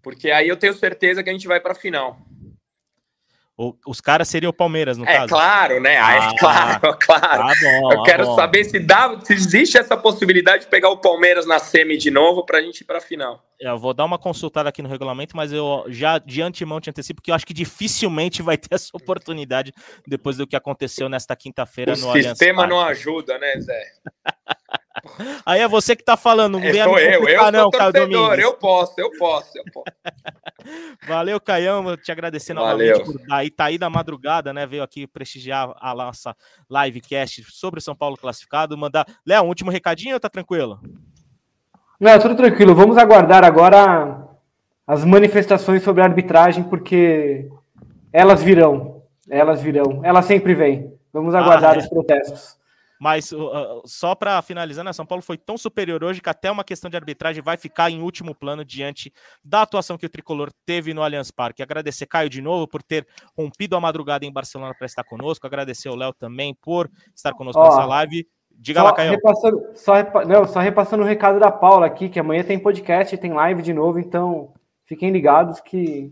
Porque 0.02 0.32
aí 0.32 0.48
eu 0.48 0.58
tenho 0.58 0.74
certeza 0.74 1.24
que 1.24 1.30
a 1.30 1.34
gente 1.34 1.48
vai 1.48 1.60
para 1.60 1.74
a 1.74 1.76
final. 1.76 2.18
O, 3.58 3.74
os 3.88 4.02
caras 4.02 4.28
seriam 4.28 4.50
o 4.50 4.54
Palmeiras, 4.54 4.98
no 4.98 5.06
é, 5.06 5.14
caso? 5.14 5.30
Claro, 5.30 5.80
né? 5.80 5.98
Ah, 5.98 6.16
é 6.16 6.38
claro, 6.38 6.98
claro. 7.00 7.48
Tá 7.48 7.54
bom, 7.62 7.94
eu 7.94 8.04
quero 8.04 8.26
bom. 8.26 8.36
saber 8.36 8.66
se, 8.66 8.80
dá, 8.80 9.18
se 9.24 9.34
existe 9.34 9.78
essa 9.78 9.96
possibilidade 9.96 10.64
de 10.66 10.70
pegar 10.70 10.90
o 10.90 10.98
Palmeiras 10.98 11.46
na 11.46 11.58
semi 11.58 11.98
de 11.98 12.12
novo 12.12 12.46
para 12.46 12.58
a 12.58 12.62
gente 12.62 12.82
ir 12.82 12.84
para 12.84 12.98
a 12.98 13.02
final. 13.02 13.42
Eu 13.58 13.78
vou 13.78 13.94
dar 13.94 14.04
uma 14.04 14.20
consultada 14.20 14.68
aqui 14.68 14.82
no 14.82 14.90
regulamento, 14.90 15.38
mas 15.38 15.54
eu 15.54 15.86
já 15.88 16.18
de 16.18 16.42
antemão 16.42 16.82
te 16.82 16.90
antecipo 16.90 17.22
que 17.22 17.32
eu 17.32 17.36
acho 17.36 17.46
que 17.46 17.54
dificilmente 17.54 18.42
vai 18.42 18.58
ter 18.58 18.76
essa 18.76 18.90
oportunidade 18.94 19.74
depois 20.06 20.36
do 20.36 20.46
que 20.46 20.58
aconteceu 20.58 21.08
nesta 21.08 21.34
quinta-feira 21.34 21.96
no 21.96 22.10
Allianz 22.10 22.26
O 22.26 22.30
sistema 22.32 22.68
não 22.68 22.82
ajuda, 22.82 23.38
né, 23.38 23.58
Zé? 23.62 23.84
Aí 25.46 25.62
é 25.62 25.68
você 25.68 25.96
que 25.96 26.04
tá 26.04 26.18
falando, 26.18 26.60
não 26.60 26.66
é, 26.66 26.84
sou 26.84 27.00
eu, 27.00 27.28
eu 27.28 27.52
não, 27.52 27.62
sou 27.64 27.72
torcedor, 27.72 28.40
eu 28.40 28.54
posso, 28.54 29.00
eu 29.00 29.12
posso, 29.18 29.58
eu 29.58 29.64
posso. 29.72 29.86
Valeu, 31.08 31.40
Caião, 31.40 31.96
te 31.96 32.12
agradecer 32.12 32.54
novamente 32.54 33.04
por 33.04 33.20
daí, 33.28 33.52
tá 33.52 33.66
aí 33.66 33.78
da 33.78 33.90
madrugada, 33.90 34.52
né, 34.52 34.66
veio 34.66 34.84
aqui 34.84 35.06
prestigiar 35.06 35.74
a 35.80 35.94
nossa 35.94 36.36
livecast 36.70 37.44
sobre 37.52 37.80
o 37.80 37.84
São 37.84 37.96
Paulo 37.96 38.18
classificado, 38.18 38.78
mandar... 38.78 39.06
Léo, 39.26 39.44
um 39.44 39.48
último 39.48 39.70
recadinho 39.70 40.16
ou 40.16 40.20
tá 40.20 40.30
tranquilo? 40.30 40.80
Não, 42.00 42.20
tudo 42.20 42.36
tranquilo, 42.36 42.74
vamos 42.74 42.98
aguardar 42.98 43.44
agora 43.44 44.28
as 44.88 45.06
manifestações 45.06 45.84
sobre 45.84 46.02
a 46.02 46.06
arbitragem, 46.06 46.64
porque 46.64 47.48
elas 48.12 48.44
virão, 48.44 49.04
elas 49.30 49.62
virão, 49.62 50.02
elas 50.04 50.26
sempre 50.26 50.54
vêm. 50.54 50.94
Vamos 51.12 51.34
aguardar 51.34 51.74
ah, 51.74 51.76
é. 51.76 51.80
os 51.80 51.88
protestos. 51.88 52.58
Mas 53.06 53.32
uh, 53.32 53.84
só 53.86 54.16
para 54.16 54.42
finalizar, 54.42 54.84
né, 54.84 54.92
São 54.92 55.06
Paulo 55.06 55.22
foi 55.22 55.38
tão 55.38 55.60
superior 55.60 56.04
hoje 56.04 56.20
que 56.20 56.28
até 56.28 56.50
uma 56.50 56.64
questão 56.64 56.90
de 56.90 56.98
arbitragem 56.98 57.40
vai 57.40 57.56
ficar 57.56 57.92
em 57.92 58.02
último 58.02 58.34
plano 58.34 58.66
diante 58.66 59.14
da 59.44 59.62
atuação 59.62 59.96
que 59.96 60.08
o 60.08 60.10
tricolor 60.10 60.50
teve 60.66 60.92
no 60.92 61.04
Allianz 61.04 61.30
Parque. 61.30 61.62
Agradecer 61.62 62.08
Caio 62.08 62.32
de 62.32 62.42
novo 62.42 62.68
por 62.68 62.82
ter 62.82 63.06
rompido 63.38 63.76
a 63.76 63.80
madrugada 63.80 64.26
em 64.26 64.34
Barcelona 64.34 64.74
para 64.76 64.88
estar 64.88 65.04
conosco. 65.04 65.46
Agradecer 65.46 65.88
o 65.88 65.94
Léo 65.94 66.14
também 66.14 66.58
por 66.60 66.90
estar 67.16 67.32
conosco 67.34 67.62
Ó, 67.62 67.66
nessa 67.66 67.86
live. 67.86 68.28
Diga 68.50 68.80
só 68.80 68.86
lá, 68.88 68.94
Caio. 68.94 69.12
Repassando, 69.12 69.62
só, 69.76 69.94
repa, 69.94 70.26
não, 70.26 70.48
só 70.48 70.60
repassando 70.60 71.04
o 71.04 71.06
recado 71.06 71.40
da 71.40 71.52
Paula 71.52 71.86
aqui, 71.86 72.10
que 72.10 72.20
amanhã 72.20 72.44
tem 72.44 72.58
podcast, 72.58 73.16
tem 73.18 73.34
live 73.34 73.62
de 73.62 73.72
novo, 73.72 74.00
então 74.00 74.52
fiquem 74.88 75.12
ligados 75.12 75.60
que 75.60 76.12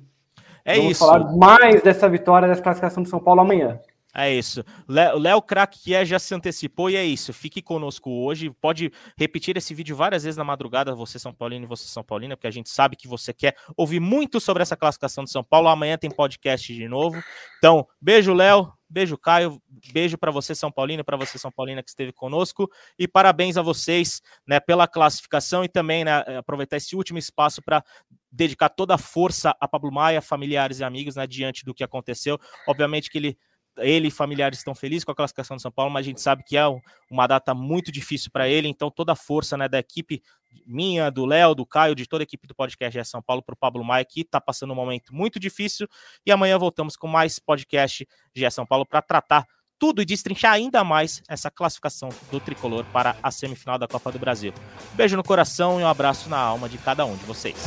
é 0.63 0.75
vamos 0.75 0.91
isso. 0.91 0.99
falar 0.99 1.35
mais 1.35 1.81
dessa 1.81 2.07
vitória, 2.07 2.47
dessa 2.47 2.61
classificação 2.61 3.01
do 3.01 3.09
São 3.09 3.19
Paulo 3.19 3.41
amanhã. 3.41 3.79
É 4.15 4.31
isso. 4.31 4.63
O 4.87 5.19
Léo 5.19 5.41
Crack 5.41 5.79
que 5.79 5.95
é 5.95 6.05
já 6.05 6.19
se 6.19 6.35
antecipou 6.35 6.87
e 6.87 6.95
é 6.95 7.03
isso. 7.03 7.33
Fique 7.33 7.63
conosco 7.63 8.11
hoje. 8.11 8.51
Pode 8.61 8.91
repetir 9.17 9.57
esse 9.57 9.73
vídeo 9.73 9.95
várias 9.95 10.23
vezes 10.23 10.37
na 10.37 10.43
madrugada, 10.43 10.93
você 10.93 11.17
São 11.17 11.33
Paulino 11.33 11.65
e 11.65 11.67
você 11.67 11.87
São 11.87 12.03
Paulina, 12.03 12.37
porque 12.37 12.45
a 12.45 12.51
gente 12.51 12.69
sabe 12.69 12.95
que 12.95 13.07
você 13.07 13.33
quer 13.33 13.55
ouvir 13.75 13.99
muito 13.99 14.39
sobre 14.39 14.61
essa 14.61 14.77
classificação 14.77 15.23
de 15.23 15.31
São 15.31 15.43
Paulo. 15.43 15.67
Amanhã 15.67 15.97
tem 15.97 16.11
podcast 16.11 16.71
de 16.71 16.87
novo. 16.87 17.21
Então, 17.57 17.87
beijo, 17.99 18.33
Léo. 18.33 18.71
Beijo, 18.87 19.17
Caio. 19.17 19.59
Beijo 19.91 20.15
para 20.19 20.29
você, 20.29 20.53
São 20.53 20.71
Paulino, 20.71 21.03
para 21.03 21.17
você, 21.17 21.39
São 21.39 21.51
Paulina, 21.51 21.81
que 21.81 21.89
esteve 21.89 22.13
conosco. 22.13 22.69
E 22.99 23.07
parabéns 23.07 23.57
a 23.57 23.63
vocês 23.63 24.21
né, 24.47 24.59
pela 24.59 24.87
classificação 24.87 25.63
e 25.63 25.67
também 25.67 26.05
né, 26.05 26.17
aproveitar 26.37 26.77
esse 26.77 26.95
último 26.95 27.17
espaço 27.17 27.63
para 27.63 27.83
dedicar 28.31 28.69
toda 28.69 28.93
a 28.93 28.97
força 28.99 29.55
a 29.59 29.67
Pablo 29.67 29.91
Maia, 29.91 30.21
familiares 30.21 30.79
e 30.79 30.83
amigos, 30.83 31.15
né, 31.15 31.25
diante 31.25 31.65
do 31.65 31.73
que 31.73 31.83
aconteceu. 31.83 32.39
Obviamente 32.67 33.09
que 33.09 33.17
ele 33.17 33.37
ele 33.77 34.07
e 34.07 34.11
familiares 34.11 34.59
estão 34.59 34.75
felizes 34.75 35.03
com 35.03 35.11
a 35.11 35.15
classificação 35.15 35.57
do 35.57 35.61
São 35.61 35.71
Paulo, 35.71 35.91
mas 35.91 36.05
a 36.05 36.09
gente 36.09 36.21
sabe 36.21 36.43
que 36.43 36.57
é 36.57 36.63
uma 37.09 37.27
data 37.27 37.53
muito 37.53 37.91
difícil 37.91 38.29
para 38.31 38.47
ele, 38.47 38.67
então 38.67 38.91
toda 38.91 39.13
a 39.13 39.15
força 39.15 39.57
né, 39.57 39.67
da 39.67 39.79
equipe 39.79 40.21
minha, 40.65 41.09
do 41.09 41.25
Léo, 41.25 41.55
do 41.55 41.65
Caio, 41.65 41.95
de 41.95 42.05
toda 42.05 42.23
a 42.23 42.25
equipe 42.25 42.47
do 42.47 42.53
podcast 42.53 42.97
GE 42.97 43.05
São 43.05 43.21
Paulo 43.21 43.41
para 43.41 43.53
o 43.53 43.57
Pablo 43.57 43.83
Maia, 43.83 44.05
que 44.05 44.21
está 44.21 44.39
passando 44.39 44.71
um 44.71 44.75
momento 44.75 45.13
muito 45.13 45.39
difícil, 45.39 45.87
e 46.25 46.31
amanhã 46.31 46.57
voltamos 46.57 46.95
com 46.95 47.07
mais 47.07 47.39
podcast 47.39 48.07
GE 48.35 48.51
São 48.51 48.65
Paulo 48.65 48.85
para 48.85 49.01
tratar 49.01 49.47
tudo 49.79 50.01
e 50.01 50.05
destrinchar 50.05 50.53
ainda 50.53 50.83
mais 50.83 51.21
essa 51.27 51.51
classificação 51.51 52.09
do 52.31 52.39
tricolor 52.39 52.85
para 52.85 53.17
a 53.21 53.29
semifinal 53.31 53.77
da 53.77 53.87
Copa 53.87 54.11
do 54.11 54.19
Brasil. 54.19 54.53
Beijo 54.93 55.17
no 55.17 55.23
coração 55.23 55.79
e 55.79 55.83
um 55.83 55.87
abraço 55.87 56.29
na 56.29 56.37
alma 56.37 56.69
de 56.69 56.77
cada 56.77 57.05
um 57.05 57.17
de 57.17 57.25
vocês. 57.25 57.57